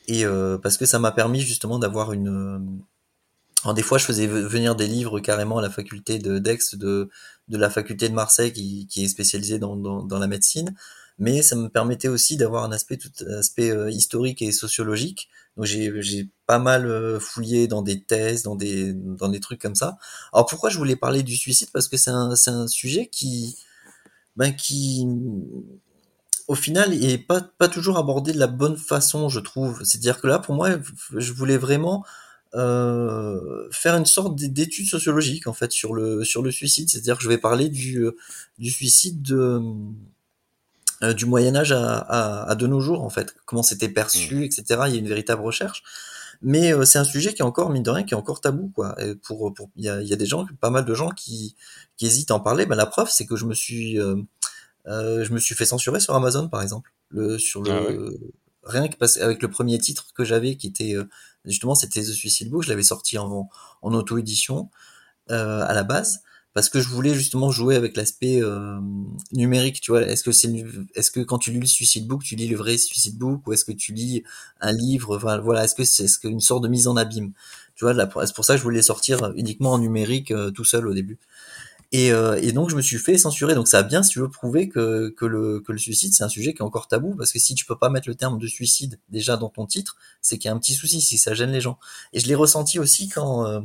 et 0.09 0.25
parce 0.63 0.79
que 0.79 0.87
ça 0.87 0.99
m'a 0.99 1.13
permis 1.13 1.43
justement 1.43 1.79
d'avoir 1.79 2.15
une 2.15 2.83
alors 3.65 3.75
des 3.75 3.83
fois, 3.83 3.99
je 3.99 4.05
faisais 4.05 4.27
venir 4.27 4.77
des 4.77 4.87
livres 4.87 5.21
carrément 5.21 5.59
à 5.59 5.63
la 5.63 5.71
faculté 5.71 6.19
de 6.19 6.39
d'Aix, 6.39 6.59
de, 6.75 7.09
de 7.49 7.59
la 7.59 7.71
faculté 7.71 8.09
de 8.09 8.15
Marseille 8.15 8.53
qui, 8.53 8.87
qui 8.87 9.05
est 9.05 9.09
spécialisée 9.09 9.59
dans, 9.59 9.77
dans, 9.77 10.19
la 10.19 10.27
médecine, 10.27 10.75
mais 11.19 11.43
ça 11.43 11.57
me 11.57 11.69
permettait 11.69 12.09
aussi 12.09 12.37
d'avoir 12.37 12.65
un 12.65 12.73
aspect 12.73 12.99
tout 12.99 13.11
aspect 13.39 13.71
euh, 13.71 13.91
historique 13.91 14.43
et 14.43 14.53
sociologique. 14.53 15.29
Donc 15.57 15.67
j'ai 15.67 16.29
pas 16.47 16.59
mal 16.59 16.87
euh, 16.87 17.21
fouillé 17.21 17.67
dans 17.69 17.83
des 17.83 18.03
thèses, 18.03 18.43
dans 18.43 18.57
des 18.57 18.93
dans 18.93 19.29
des 19.29 19.41
trucs 19.41 19.61
comme 19.61 19.77
ça. 19.77 19.97
Alors 20.33 20.47
pourquoi 20.47 20.69
je 20.69 20.79
voulais 20.79 20.97
parler 20.97 21.23
du 21.23 21.37
suicide? 21.37 21.69
Parce 21.73 21.89
que 21.89 21.97
c'est 21.97 22.11
un 22.11 22.35
un 22.49 22.67
sujet 22.67 23.07
qui 23.07 23.57
ben 24.37 24.53
qui 24.55 25.07
au 26.49 26.55
final 26.55 26.93
est 26.93 27.19
pas 27.19 27.41
pas 27.41 27.69
toujours 27.69 27.99
abordé 27.99 28.33
de 28.33 28.39
la 28.39 28.47
bonne 28.49 28.77
façon, 28.77 29.29
je 29.29 29.41
trouve. 29.41 29.83
C'est-à-dire 29.85 30.21
que 30.21 30.27
là, 30.27 30.39
pour 30.39 30.55
moi, 30.55 30.71
je 31.17 31.33
voulais 31.33 31.57
vraiment 31.57 32.05
euh, 32.55 33.69
faire 33.73 33.97
une 33.97 34.07
sorte 34.07 34.37
d'étude 34.37 34.89
sociologique 34.89 35.47
en 35.47 35.53
fait 35.53 35.73
sur 35.73 35.93
le 35.93 36.25
sur 36.25 36.43
le 36.43 36.51
suicide, 36.53 36.89
c'est-à-dire 36.89 37.17
que 37.17 37.25
je 37.25 37.29
vais 37.29 37.39
parler 37.39 37.69
du 37.69 38.05
euh, 38.05 38.17
du 38.59 38.71
suicide 38.71 39.23
de, 39.23 39.61
euh, 41.03 41.13
du 41.15 41.27
Moyen 41.27 41.57
Âge 41.57 41.73
à, 41.73 41.99
à, 41.99 42.51
à, 42.51 42.55
de 42.55 42.67
nos 42.67 42.81
jours 42.81 43.03
en 43.03 43.11
fait, 43.11 43.35
comment 43.45 43.65
c'était 43.65 43.89
perçu, 43.89 44.37
mmh. 44.37 44.43
etc. 44.45 44.65
Il 44.87 44.93
y 44.93 44.97
a 44.97 44.99
une 44.99 45.09
véritable 45.09 45.43
recherche, 45.43 45.83
mais 46.43 46.73
euh, 46.73 46.85
c'est 46.85 46.99
un 46.99 47.05
sujet 47.05 47.35
qui 47.35 47.43
est 47.43 47.45
encore 47.45 47.71
mine 47.71 47.83
de 47.83 47.91
rien, 47.91 48.05
qui 48.05 48.15
est 48.15 48.17
encore 48.17 48.41
tabou 48.41 48.71
quoi. 48.75 48.95
Et 49.03 49.17
pour 49.17 49.53
pour 49.53 49.71
il 49.77 49.85
y 49.85 49.89
a, 49.89 50.01
y 50.03 50.13
a 50.13 50.17
des 50.17 50.27
gens, 50.27 50.47
pas 50.61 50.71
mal 50.71 50.85
de 50.85 50.95
gens 50.95 51.11
qui 51.11 51.57
qui 51.97 52.07
hésitent 52.07 52.31
à 52.31 52.37
en 52.37 52.41
parler. 52.41 52.67
Ben 52.67 52.77
la 52.77 52.87
preuve 52.87 53.09
c'est 53.11 53.27
que 53.27 53.37
je 53.37 53.47
me 53.47 53.55
suis 53.55 53.97
je 54.87 55.33
me 55.33 55.39
suis 55.39 55.55
fait 55.57 55.67
censurer 55.67 55.99
sur 55.99 56.15
Amazon 56.15 56.49
par 56.49 56.63
exemple, 56.63 56.93
le 57.09 57.39
sur 57.39 57.63
le 57.63 57.73
ah 57.73 58.71
rien 58.71 58.89
que 58.89 58.97
parce, 58.97 59.19
avec 59.19 59.43
le 59.43 59.49
premier 59.49 59.79
titre 59.79 60.07
que 60.15 60.25
j'avais 60.25 60.57
qui 60.57 60.69
était 60.69 60.95
justement 61.45 61.75
c'était 61.75 62.03
The 62.03 62.13
Suicide 62.13 62.51
Book, 62.51 62.63
je 62.63 62.69
l'avais 62.69 62.83
sorti 62.83 63.19
en, 63.19 63.49
auto-édition 63.83 64.71
euh, 65.31 65.65
à 65.67 65.75
la 65.75 65.83
base 65.83 66.23
parce 66.55 66.69
que 66.69 66.81
je 66.81 66.89
voulais 66.89 67.15
justement 67.15 67.51
jouer 67.51 67.75
avec 67.75 67.97
l'aspect 67.97 68.41
euh, 68.41 68.79
numérique, 69.33 69.81
tu 69.81 69.91
vois. 69.91 70.03
Est-ce 70.03 70.23
que 70.23 70.31
c'est, 70.31 70.49
est-ce 70.95 71.11
que 71.11 71.19
quand 71.19 71.39
tu 71.39 71.51
lis 71.51 71.59
le 71.59 71.67
Suicide 71.67 72.07
Book, 72.07 72.23
tu 72.23 72.37
lis 72.37 72.47
le 72.47 72.57
vrai 72.57 72.79
Suicide 72.79 73.19
Book, 73.19 73.45
ou 73.47 73.53
est-ce 73.53 73.65
que 73.65 73.73
tu 73.73 73.93
lis 73.93 74.23
un 74.61 74.73
livre, 74.73 75.17
enfin, 75.17 75.39
voilà, 75.39 75.65
est-ce 75.65 75.75
que 75.75 75.83
c'est, 75.83 76.07
une 76.23 76.41
sorte 76.41 76.63
de 76.63 76.69
mise 76.69 76.87
en 76.87 76.97
abîme, 76.97 77.33
tu 77.75 77.85
vois. 77.85 77.95
C'est 78.25 78.35
pour 78.35 78.45
ça 78.45 78.55
que 78.55 78.59
je 78.59 78.63
voulais 78.63 78.83
sortir 78.83 79.33
uniquement 79.35 79.73
en 79.73 79.79
numérique 79.79 80.31
euh, 80.31 80.53
tout 80.53 80.65
seul 80.65 80.87
au 80.87 80.95
début. 80.95 81.19
Et, 81.93 82.13
euh, 82.13 82.39
et, 82.43 82.53
donc 82.53 82.71
je 82.71 82.77
me 82.77 82.83
suis 82.83 82.99
fait 82.99 83.19
censurer. 83.19 83.55
Donc 83.55 83.69
ça 83.69 83.79
a 83.79 83.83
bien, 83.83 84.03
si 84.03 84.11
tu 84.11 84.19
veux, 84.19 84.29
prouver 84.29 84.69
que, 84.69 85.11
que, 85.11 85.25
le, 85.25 85.61
que 85.61 85.73
le 85.73 85.79
suicide 85.79 86.13
c'est 86.15 86.25
un 86.25 86.29
sujet 86.29 86.53
qui 86.53 86.59
est 86.59 86.65
encore 86.65 86.89
tabou 86.89 87.15
parce 87.17 87.33
que 87.33 87.39
si 87.39 87.55
tu 87.55 87.65
peux 87.65 87.79
pas 87.79 87.91
mettre 87.91 88.09
le 88.09 88.15
terme 88.15 88.39
de 88.39 88.47
suicide 88.47 88.99
déjà 89.09 89.37
dans 89.37 89.49
ton 89.49 89.67
titre, 89.67 89.97
c'est 90.21 90.39
qu'il 90.39 90.49
y 90.49 90.53
a 90.53 90.55
un 90.55 90.59
petit 90.59 90.75
souci, 90.75 91.01
si 91.01 91.19
ça 91.19 91.35
gêne 91.35 91.53
les 91.53 91.61
gens. 91.61 91.79
Et 92.13 92.21
je 92.21 92.27
l'ai 92.27 92.35
ressenti 92.35 92.79
aussi 92.79 93.09
quand 93.09 93.47
euh, 93.47 93.61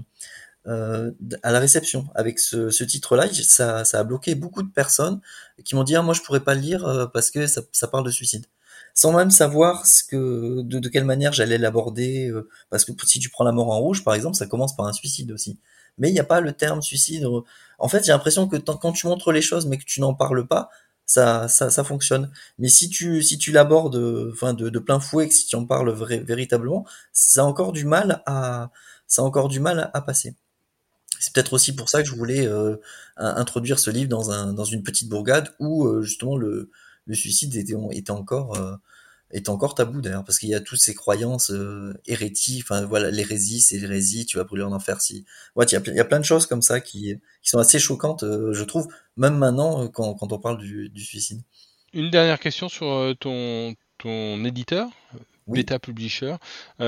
euh, 0.68 1.12
à 1.42 1.52
la 1.52 1.60
réception 1.60 2.08
avec 2.16 2.38
ce, 2.40 2.70
ce 2.70 2.84
titre-là, 2.84 3.28
ça, 3.34 3.86
ça 3.86 4.00
a 4.00 4.04
bloqué 4.04 4.36
beaucoup 4.36 4.62
de 4.62 4.70
personnes 4.72 5.22
qui 5.64 5.76
m'ont 5.76 5.84
dit 5.84 5.96
ah, 5.96 6.02
moi 6.02 6.14
je 6.14 6.22
pourrais 6.22 6.42
pas 6.42 6.54
le 6.54 6.62
lire 6.62 6.86
euh, 6.86 7.08
parce 7.08 7.32
que 7.32 7.48
ça, 7.48 7.62
ça 7.72 7.88
parle 7.88 8.06
de 8.06 8.12
suicide 8.12 8.46
sans 8.94 9.14
même 9.14 9.32
savoir 9.32 9.86
ce 9.86 10.04
que, 10.04 10.62
de, 10.62 10.80
de 10.80 10.90
quelle 10.90 11.06
manière 11.06 11.32
j'allais 11.32 11.58
l'aborder, 11.58 12.28
euh, 12.30 12.50
parce 12.70 12.84
que 12.84 12.92
si 13.06 13.20
tu 13.20 13.30
prends 13.30 13.46
la 13.46 13.52
mort 13.54 13.70
en 13.70 13.80
rouge, 13.80 14.04
par 14.04 14.14
exemple, 14.14 14.36
ça 14.36 14.46
commence 14.46 14.76
par 14.76 14.88
un 14.88 14.94
suicide 14.94 15.32
aussi 15.32 15.58
mais 16.00 16.10
il 16.10 16.14
n'y 16.14 16.20
a 16.20 16.24
pas 16.24 16.42
le 16.42 16.54
terme 16.54 16.82
suicide. 16.82 17.28
En 17.80 17.88
fait, 17.88 18.06
j'ai 18.06 18.12
l'impression 18.12 18.48
que 18.48 18.58
quand 18.58 18.92
tu 18.92 19.08
montres 19.08 19.32
les 19.32 19.42
choses 19.42 19.66
mais 19.68 19.78
que 19.78 19.86
tu 19.86 20.02
n'en 20.02 20.14
parles 20.14 20.48
pas, 20.48 20.70
ça, 21.06 21.48
ça, 21.48 21.70
ça 21.70 21.84
fonctionne. 21.84 22.32
Mais 22.60 22.68
si 22.68 22.90
tu, 22.90 23.24
si 23.24 23.38
tu 23.38 23.52
l'abordes, 23.52 24.30
enfin, 24.32 24.54
de, 24.54 24.80
plein 24.80 25.00
fouet, 25.00 25.28
que 25.28 25.34
si 25.34 25.48
tu 25.48 25.56
en 25.56 25.66
parles 25.66 25.92
véritablement, 25.92 26.86
ça 27.14 27.42
a 27.42 27.46
encore 27.46 27.72
du 27.72 27.86
mal 27.86 28.22
à, 28.28 28.70
ça 29.08 29.24
a 29.24 29.26
encore 29.26 29.50
du 29.50 29.60
mal 29.60 29.90
à, 29.94 30.02
passer. 30.02 30.36
C'est 31.20 31.34
peut-être 31.34 31.54
aussi 31.54 31.76
pour 31.76 31.90
ça 31.90 32.02
que 32.02 32.08
je 32.08 32.16
voulais 32.16 32.48
euh, 32.48 32.78
introduire 33.18 33.80
ce 33.80 33.90
livre 33.90 34.10
dans, 34.10 34.32
un, 34.32 34.54
dans 34.54 34.64
une 34.64 34.84
petite 34.84 35.10
bourgade 35.10 35.54
où 35.60 35.88
euh, 35.88 36.02
justement 36.04 36.38
le, 36.38 36.70
le 37.08 37.16
suicide 37.16 37.56
était, 37.56 37.74
était 37.92 38.12
encore 38.12 38.56
euh, 38.58 38.76
est 39.32 39.50
encore 39.50 39.76
tabou 39.76 40.02
d'ailleurs 40.02 40.24
parce 40.24 40.40
qu'il 40.40 40.50
y 40.50 40.56
a 40.56 40.60
toutes 40.60 40.80
ces 40.80 40.96
croyances 40.96 41.52
euh, 41.52 41.94
hérétiques 42.06 42.64
enfin 42.64 42.86
voilà 42.86 43.12
l'hérésie 43.12 43.62
c'est 43.62 43.78
l'hérésie 43.78 44.26
tu 44.26 44.38
vas 44.38 44.44
brûler 44.44 44.64
en 44.64 44.72
enfer 44.72 45.02
si 45.02 45.26
ouais 45.56 45.66
il 45.66 45.74
y 45.74 45.76
a, 45.76 45.82
il 45.86 45.96
y 45.96 46.00
a 46.00 46.06
plein 46.06 46.20
de 46.20 46.26
choses 46.26 46.46
comme 46.48 46.62
ça 46.62 46.80
qui, 46.82 47.16
qui 47.42 47.50
sont 47.50 47.60
assez 47.60 47.80
choquantes 47.80 48.24
euh, 48.24 48.54
je 48.54 48.64
trouve 48.64 48.88
même 49.18 49.38
maintenant 49.38 49.84
euh, 49.84 49.88
quand, 49.88 50.14
quand 50.16 50.32
on 50.32 50.40
parle 50.40 50.58
du, 50.58 50.90
du, 50.90 51.04
suicide. 51.04 51.42
Une 51.94 52.10
dernière 52.10 52.40
question 52.40 52.70
sur 52.70 52.88
euh, 52.88 53.14
ton 53.14 53.76
ton 53.98 54.44
éditeur 54.46 54.88
oui. 55.48 55.60
Beta 55.60 55.80
Publisher 55.80 56.36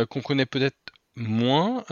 qu'on 0.10 0.22
connaît 0.22 0.46
peut-être 0.46 0.78
moins 1.16 1.84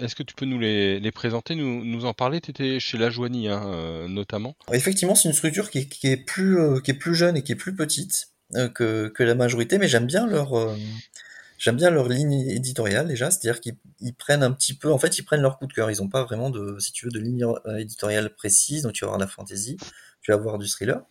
est-ce 0.00 0.14
que 0.14 0.22
tu 0.22 0.34
peux 0.34 0.46
nous 0.46 0.58
les, 0.58 0.98
les 0.98 1.12
présenter 1.12 1.54
nous, 1.54 1.84
nous 1.84 2.04
en 2.06 2.14
parler? 2.14 2.40
Tu 2.40 2.50
étais 2.50 2.80
chez 2.80 2.96
La 2.96 3.10
Joanie 3.10 3.48
hein, 3.48 4.06
notamment. 4.08 4.56
Effectivement 4.72 5.14
c'est 5.14 5.28
une 5.28 5.34
structure 5.34 5.70
qui, 5.70 5.88
qui 5.88 6.06
est 6.06 6.16
plus 6.16 6.80
qui 6.82 6.92
est 6.92 6.94
plus 6.94 7.14
jeune 7.14 7.36
et 7.36 7.42
qui 7.42 7.52
est 7.52 7.56
plus 7.56 7.74
petite 7.74 8.33
que, 8.74 9.08
que, 9.08 9.22
la 9.22 9.34
majorité, 9.34 9.78
mais 9.78 9.88
j'aime 9.88 10.06
bien 10.06 10.26
leur 10.26 10.54
euh, 10.54 10.76
j'aime 11.58 11.76
bien 11.76 11.90
leur 11.90 12.08
ligne 12.08 12.32
éditoriale 12.50 13.08
déjà, 13.08 13.30
c'est-à-dire 13.30 13.60
qu'ils 13.60 14.14
prennent 14.14 14.42
un 14.42 14.52
petit 14.52 14.74
peu, 14.74 14.92
en 14.92 14.98
fait, 14.98 15.18
ils 15.18 15.22
prennent 15.22 15.40
leur 15.40 15.58
coup 15.58 15.66
de 15.66 15.72
cœur. 15.72 15.90
Ils 15.90 16.00
n'ont 16.02 16.08
pas 16.08 16.24
vraiment 16.24 16.50
de, 16.50 16.78
si 16.78 16.92
tu 16.92 17.06
veux, 17.06 17.10
de 17.10 17.18
ligne 17.18 17.44
euh, 17.44 17.76
éditoriale 17.76 18.34
précise. 18.34 18.82
Donc 18.82 18.92
tu 18.92 19.04
vas 19.04 19.08
avoir 19.08 19.18
de 19.18 19.24
la 19.24 19.30
fantasy, 19.30 19.76
tu 20.20 20.30
vas 20.30 20.36
avoir 20.36 20.58
du 20.58 20.68
thriller. 20.68 21.02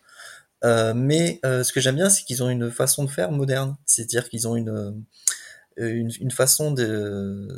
Euh, 0.64 0.94
mais 0.94 1.40
euh, 1.44 1.64
ce 1.64 1.72
que 1.72 1.80
j'aime 1.80 1.96
bien, 1.96 2.08
c'est 2.08 2.24
qu'ils 2.24 2.42
ont 2.42 2.48
une 2.48 2.70
façon 2.70 3.04
de 3.04 3.10
faire 3.10 3.32
moderne. 3.32 3.76
C'est-à-dire 3.84 4.28
qu'ils 4.28 4.48
ont 4.48 4.56
une, 4.56 5.04
une 5.76 6.30
façon 6.30 6.70
de 6.70 7.48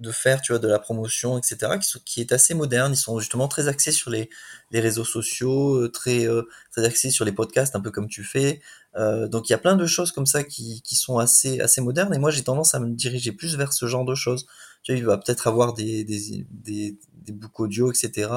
de 0.00 0.10
faire, 0.10 0.40
tu 0.40 0.52
vois, 0.52 0.58
de 0.58 0.66
la 0.66 0.78
promotion, 0.78 1.38
etc., 1.38 1.78
qui, 2.04 2.20
est 2.20 2.32
assez 2.32 2.54
moderne. 2.54 2.92
Ils 2.92 2.96
sont 2.96 3.18
justement 3.20 3.48
très 3.48 3.68
axés 3.68 3.92
sur 3.92 4.10
les, 4.10 4.30
les 4.70 4.80
réseaux 4.80 5.04
sociaux, 5.04 5.76
euh, 5.76 5.88
très, 5.88 6.26
euh, 6.26 6.42
très 6.72 6.84
axés 6.84 7.10
sur 7.10 7.24
les 7.24 7.32
podcasts, 7.32 7.76
un 7.76 7.80
peu 7.80 7.90
comme 7.90 8.08
tu 8.08 8.24
fais. 8.24 8.60
Euh, 8.96 9.28
donc 9.28 9.48
il 9.48 9.52
y 9.52 9.54
a 9.54 9.58
plein 9.58 9.76
de 9.76 9.86
choses 9.86 10.10
comme 10.10 10.26
ça 10.26 10.42
qui, 10.42 10.80
qui 10.82 10.96
sont 10.96 11.18
assez, 11.18 11.60
assez 11.60 11.82
modernes. 11.82 12.14
Et 12.14 12.18
moi, 12.18 12.30
j'ai 12.30 12.42
tendance 12.42 12.74
à 12.74 12.80
me 12.80 12.88
diriger 12.94 13.32
plus 13.32 13.56
vers 13.56 13.72
ce 13.74 13.86
genre 13.86 14.06
de 14.06 14.14
choses. 14.14 14.46
Tu 14.82 14.92
vois, 14.92 14.98
il 14.98 15.04
va 15.04 15.18
peut-être 15.18 15.46
avoir 15.46 15.74
des, 15.74 16.02
des, 16.04 16.46
des, 16.50 16.98
des 17.12 17.32
books 17.32 17.60
audio, 17.60 17.92
etc. 17.92 18.30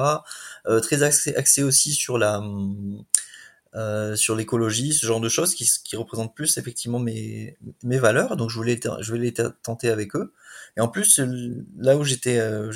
Très 0.82 1.02
axé, 1.02 1.34
axé 1.34 1.62
aussi 1.62 1.92
sur 1.94 2.18
la... 2.18 2.42
Euh, 3.76 4.14
sur 4.14 4.36
l'écologie, 4.36 4.92
ce 4.92 5.04
genre 5.04 5.18
de 5.18 5.28
choses 5.28 5.52
qui, 5.52 5.68
qui 5.82 5.96
représentent 5.96 6.32
plus 6.32 6.58
effectivement 6.58 7.00
mes, 7.00 7.56
mes 7.82 7.98
valeurs. 7.98 8.36
Donc 8.36 8.50
je 8.50 8.54
voulais, 8.54 8.78
je 9.00 9.08
voulais 9.10 9.32
les 9.32 9.34
tenter 9.64 9.88
avec 9.88 10.14
eux. 10.14 10.32
Et 10.76 10.80
en 10.80 10.86
plus, 10.88 11.20
là 11.76 11.96
où 11.96 12.04
j'étais, 12.04 12.38
euh, 12.38 12.70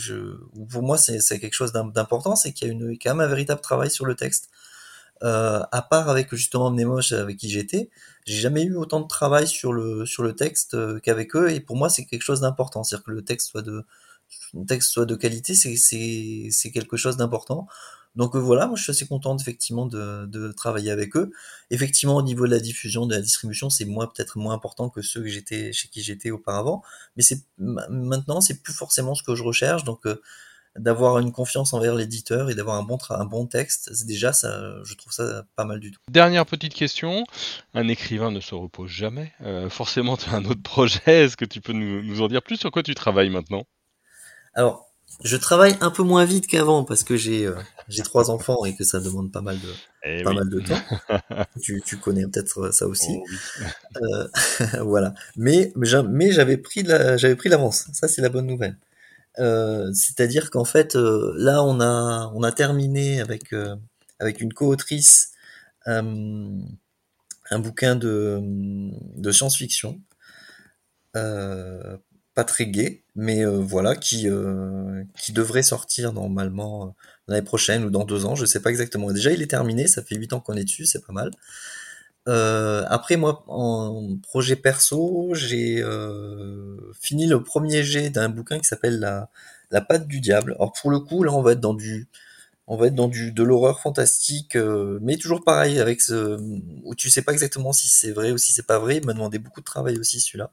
pour 0.68 0.82
moi, 0.82 0.98
c'est 0.98 1.38
quelque 1.38 1.54
chose 1.54 1.72
d'important, 1.72 2.34
c'est 2.34 2.52
qu'il 2.52 2.66
y 2.66 2.70
a 2.70 2.72
une, 2.72 2.98
quand 2.98 3.14
même 3.14 3.20
un 3.20 3.28
véritable 3.28 3.60
travail 3.60 3.90
sur 3.90 4.06
le 4.06 4.16
texte. 4.16 4.50
Euh, 5.24 5.62
à 5.72 5.82
part 5.82 6.08
avec 6.08 6.32
justement 6.32 6.70
Nemosh 6.70 7.10
avec 7.10 7.38
qui 7.38 7.50
j'étais, 7.50 7.90
j'ai 8.24 8.40
jamais 8.40 8.62
eu 8.62 8.76
autant 8.76 9.00
de 9.00 9.08
travail 9.08 9.48
sur 9.48 9.72
le 9.72 10.06
sur 10.06 10.22
le 10.22 10.36
texte 10.36 10.74
euh, 10.74 11.00
qu'avec 11.00 11.34
eux. 11.34 11.50
Et 11.50 11.60
pour 11.60 11.76
moi, 11.76 11.88
c'est 11.90 12.04
quelque 12.06 12.22
chose 12.22 12.40
d'important, 12.40 12.84
c'est-à-dire 12.84 13.04
que 13.04 13.10
le 13.12 13.24
texte 13.24 13.48
soit 13.48 13.62
de 13.62 13.84
le 14.54 14.64
texte 14.66 14.90
soit 14.90 15.06
de 15.06 15.16
qualité, 15.16 15.54
c'est 15.54 16.70
quelque 16.70 16.96
chose 16.96 17.16
d'important. 17.16 17.66
Donc 18.18 18.34
euh, 18.34 18.40
voilà, 18.40 18.66
moi 18.66 18.76
je 18.76 18.82
suis 18.82 18.90
assez 18.90 19.06
content 19.06 19.36
effectivement 19.38 19.86
de, 19.86 20.26
de, 20.26 20.50
travailler 20.50 20.90
avec 20.90 21.16
eux. 21.16 21.30
Effectivement, 21.70 22.16
au 22.16 22.22
niveau 22.22 22.46
de 22.46 22.50
la 22.50 22.58
diffusion, 22.58 23.06
de 23.06 23.14
la 23.14 23.20
distribution, 23.22 23.70
c'est 23.70 23.84
moins 23.84 24.08
peut-être 24.08 24.38
moins 24.38 24.54
important 24.54 24.90
que 24.90 25.02
ceux 25.02 25.22
que 25.22 25.28
j'étais 25.28 25.72
chez 25.72 25.86
qui 25.86 26.02
j'étais 26.02 26.32
auparavant, 26.32 26.82
mais 27.16 27.22
c'est 27.22 27.44
maintenant 27.58 28.40
c'est 28.40 28.60
plus 28.60 28.74
forcément 28.74 29.14
ce 29.14 29.22
que 29.22 29.36
je 29.36 29.44
recherche. 29.44 29.84
Donc 29.84 30.04
euh, 30.04 30.20
d'avoir 30.76 31.20
une 31.20 31.30
confiance 31.30 31.72
envers 31.72 31.94
l'éditeur 31.94 32.50
et 32.50 32.56
d'avoir 32.56 32.76
un 32.76 32.82
bon 32.82 32.98
un 33.10 33.24
bon 33.24 33.46
texte. 33.46 34.04
Déjà, 34.04 34.32
ça, 34.32 34.82
je 34.82 34.94
trouve 34.96 35.12
ça 35.12 35.44
pas 35.54 35.64
mal 35.64 35.78
du 35.78 35.92
tout. 35.92 36.00
Dernière 36.10 36.44
petite 36.44 36.74
question. 36.74 37.24
Un 37.74 37.86
écrivain 37.86 38.32
ne 38.32 38.40
se 38.40 38.54
repose 38.54 38.90
jamais. 38.90 39.32
Euh, 39.42 39.70
forcément, 39.70 40.16
tu 40.16 40.28
as 40.28 40.34
un 40.34 40.44
autre 40.44 40.62
projet. 40.62 41.00
Est-ce 41.06 41.36
que 41.36 41.44
tu 41.44 41.60
peux 41.60 41.72
nous, 41.72 42.02
nous 42.02 42.20
en 42.20 42.26
dire 42.26 42.42
plus 42.42 42.56
sur 42.56 42.72
quoi 42.72 42.82
tu 42.82 42.94
travailles 42.94 43.30
maintenant? 43.30 43.64
Alors, 44.54 44.87
je 45.24 45.36
travaille 45.36 45.76
un 45.80 45.90
peu 45.90 46.02
moins 46.02 46.24
vite 46.24 46.46
qu'avant 46.46 46.84
parce 46.84 47.02
que 47.02 47.16
j'ai 47.16 47.46
euh, 47.46 47.54
j'ai 47.88 48.02
trois 48.02 48.30
enfants 48.30 48.64
et 48.64 48.76
que 48.76 48.84
ça 48.84 49.00
demande 49.00 49.32
pas 49.32 49.40
mal 49.40 49.58
de 49.58 49.68
eh 50.04 50.22
pas 50.22 50.32
mal 50.32 50.48
de 50.48 50.60
temps. 50.60 50.80
tu, 51.62 51.82
tu 51.84 51.96
connais 51.96 52.24
peut-être 52.26 52.72
ça 52.72 52.86
aussi. 52.86 53.18
Oh 53.20 54.04
euh, 54.04 54.28
voilà. 54.84 55.14
Mais 55.36 55.72
mais 55.76 56.30
j'avais 56.32 56.56
pris 56.56 56.84
j'avais 56.84 57.36
pris 57.36 57.48
l'avance. 57.48 57.88
Ça 57.92 58.06
c'est 58.08 58.22
la 58.22 58.28
bonne 58.28 58.46
nouvelle. 58.46 58.76
Euh, 59.38 59.92
c'est-à-dire 59.92 60.50
qu'en 60.50 60.64
fait 60.64 60.96
euh, 60.96 61.32
là 61.36 61.62
on 61.62 61.80
a 61.80 62.32
on 62.34 62.42
a 62.42 62.50
terminé 62.50 63.20
avec 63.20 63.52
euh, 63.52 63.76
avec 64.18 64.40
une 64.40 64.52
co-autrice 64.52 65.32
un 65.86 67.58
bouquin 67.58 67.96
de 67.96 68.40
de 69.16 69.32
science-fiction 69.32 70.00
pas 72.38 72.44
très 72.44 72.66
gai, 72.66 73.02
mais 73.16 73.44
euh, 73.44 73.58
voilà, 73.58 73.96
qui, 73.96 74.28
euh, 74.28 75.02
qui 75.20 75.32
devrait 75.32 75.64
sortir 75.64 76.12
normalement 76.12 76.86
euh, 76.86 76.90
l'année 77.26 77.42
prochaine 77.42 77.84
ou 77.84 77.90
dans 77.90 78.04
deux 78.04 78.26
ans, 78.26 78.36
je 78.36 78.46
sais 78.46 78.62
pas 78.62 78.70
exactement. 78.70 79.10
Déjà, 79.10 79.32
il 79.32 79.42
est 79.42 79.48
terminé, 79.48 79.88
ça 79.88 80.04
fait 80.04 80.14
huit 80.14 80.32
ans 80.32 80.38
qu'on 80.38 80.54
est 80.54 80.62
dessus, 80.62 80.86
c'est 80.86 81.04
pas 81.04 81.12
mal. 81.12 81.32
après, 82.88 83.16
moi, 83.16 83.44
en 83.48 84.18
projet 84.22 84.54
perso, 84.54 85.30
j'ai 85.34 85.82
fini 87.00 87.26
le 87.26 87.42
premier 87.42 87.82
jet 87.82 88.08
d'un 88.10 88.28
bouquin 88.28 88.60
qui 88.60 88.66
s'appelle 88.66 89.00
la, 89.00 89.30
la 89.72 89.80
patte 89.80 90.06
du 90.06 90.20
diable. 90.20 90.54
Alors 90.54 90.72
pour 90.80 90.90
le 90.92 91.00
coup, 91.00 91.24
là, 91.24 91.32
on 91.32 91.42
va 91.42 91.52
être 91.52 91.60
dans 91.60 91.74
du, 91.74 92.08
on 92.68 92.76
va 92.76 92.86
être 92.86 92.94
dans 92.94 93.08
du 93.08 93.32
de 93.32 93.42
l'horreur 93.42 93.80
fantastique, 93.80 94.56
mais 95.00 95.16
toujours 95.16 95.42
pareil 95.42 95.80
avec 95.80 96.00
ce, 96.02 96.38
où 96.84 96.94
tu 96.94 97.10
sais 97.10 97.22
pas 97.22 97.32
exactement 97.32 97.72
si 97.72 97.88
c'est 97.88 98.12
vrai 98.12 98.30
ou 98.30 98.38
si 98.38 98.52
c'est 98.52 98.66
pas 98.66 98.78
vrai. 98.78 98.98
Il 98.98 99.06
m'a 99.06 99.14
demandé 99.14 99.38
beaucoup 99.40 99.60
de 99.60 99.66
travail 99.66 99.98
aussi 99.98 100.20
celui-là 100.20 100.52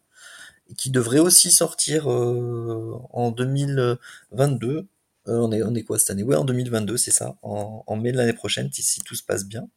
qui 0.77 0.89
devrait 0.89 1.19
aussi 1.19 1.51
sortir 1.51 2.11
euh, 2.11 2.93
en 3.11 3.31
2022. 3.31 4.69
Euh, 4.77 4.85
on 5.27 5.51
est 5.51 5.63
on 5.63 5.73
est 5.75 5.83
quoi 5.83 5.99
cette 5.99 6.11
année? 6.11 6.23
Ouais, 6.23 6.35
en 6.35 6.45
2022, 6.45 6.97
c'est 6.97 7.11
ça, 7.11 7.37
en, 7.41 7.83
en 7.85 7.95
mai 7.95 8.11
de 8.11 8.17
l'année 8.17 8.33
prochaine, 8.33 8.69
si, 8.71 9.01
tout 9.01 9.15
se 9.15 9.23
passe 9.23 9.45
bien. 9.45 9.67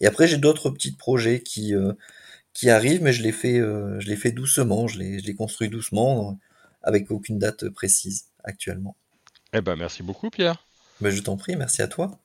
Et 0.00 0.06
après, 0.06 0.26
j'ai 0.26 0.38
d'autres 0.38 0.70
petits 0.70 0.92
projets 0.92 1.40
qui 1.40 1.74
euh, 1.74 1.92
qui 2.52 2.70
arrivent, 2.70 3.02
mais 3.02 3.12
je 3.12 3.22
les 3.22 3.32
fais 3.32 3.58
je 3.58 4.08
les 4.08 4.16
fais 4.16 4.32
doucement, 4.32 4.88
je 4.88 4.98
les 4.98 5.20
je 5.20 5.26
les 5.26 5.34
construis 5.34 5.68
doucement, 5.68 6.38
avec 6.82 7.10
aucune 7.10 7.38
date 7.38 7.68
précise 7.68 8.26
actuellement. 8.44 8.96
Eh 9.52 9.60
ben, 9.60 9.76
merci 9.76 10.02
beaucoup, 10.02 10.30
Pierre. 10.30 10.64
Ben, 11.00 11.10
je 11.10 11.22
t'en 11.22 11.36
prie, 11.36 11.56
merci 11.56 11.82
à 11.82 11.88
toi. 11.88 12.20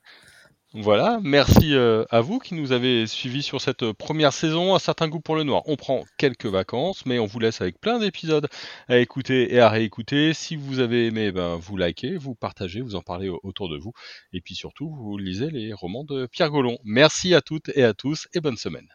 Voilà, 0.77 1.21
merci 1.23 1.73
euh, 1.73 2.03
à 2.09 2.19
vous 2.19 2.37
qui 2.37 2.53
nous 2.53 2.73
avez 2.73 3.07
suivis 3.07 3.43
sur 3.43 3.61
cette 3.61 3.83
euh, 3.83 3.93
première 3.93 4.33
saison. 4.33 4.75
Un 4.75 4.79
certain 4.79 5.07
goût 5.07 5.21
pour 5.21 5.37
le 5.37 5.43
noir. 5.43 5.63
On 5.67 5.77
prend 5.77 6.03
quelques 6.17 6.47
vacances, 6.47 7.05
mais 7.05 7.17
on 7.17 7.25
vous 7.25 7.39
laisse 7.39 7.61
avec 7.61 7.79
plein 7.79 7.97
d'épisodes 7.97 8.49
à 8.89 8.97
écouter 8.97 9.53
et 9.53 9.61
à 9.61 9.69
réécouter. 9.69 10.33
Si 10.33 10.57
vous 10.57 10.79
avez 10.79 11.07
aimé, 11.07 11.31
ben, 11.31 11.55
vous 11.55 11.77
likez, 11.77 12.17
vous 12.17 12.35
partagez, 12.35 12.81
vous 12.81 12.95
en 12.95 13.01
parlez 13.01 13.29
autour 13.29 13.69
de 13.69 13.77
vous. 13.77 13.93
Et 14.33 14.41
puis 14.41 14.53
surtout, 14.53 14.89
vous 14.89 15.17
lisez 15.17 15.49
les 15.49 15.71
romans 15.71 16.03
de 16.03 16.25
Pierre 16.25 16.51
Gollon. 16.51 16.77
Merci 16.83 17.33
à 17.33 17.41
toutes 17.41 17.69
et 17.73 17.83
à 17.85 17.93
tous 17.93 18.27
et 18.33 18.41
bonne 18.41 18.57
semaine. 18.57 18.89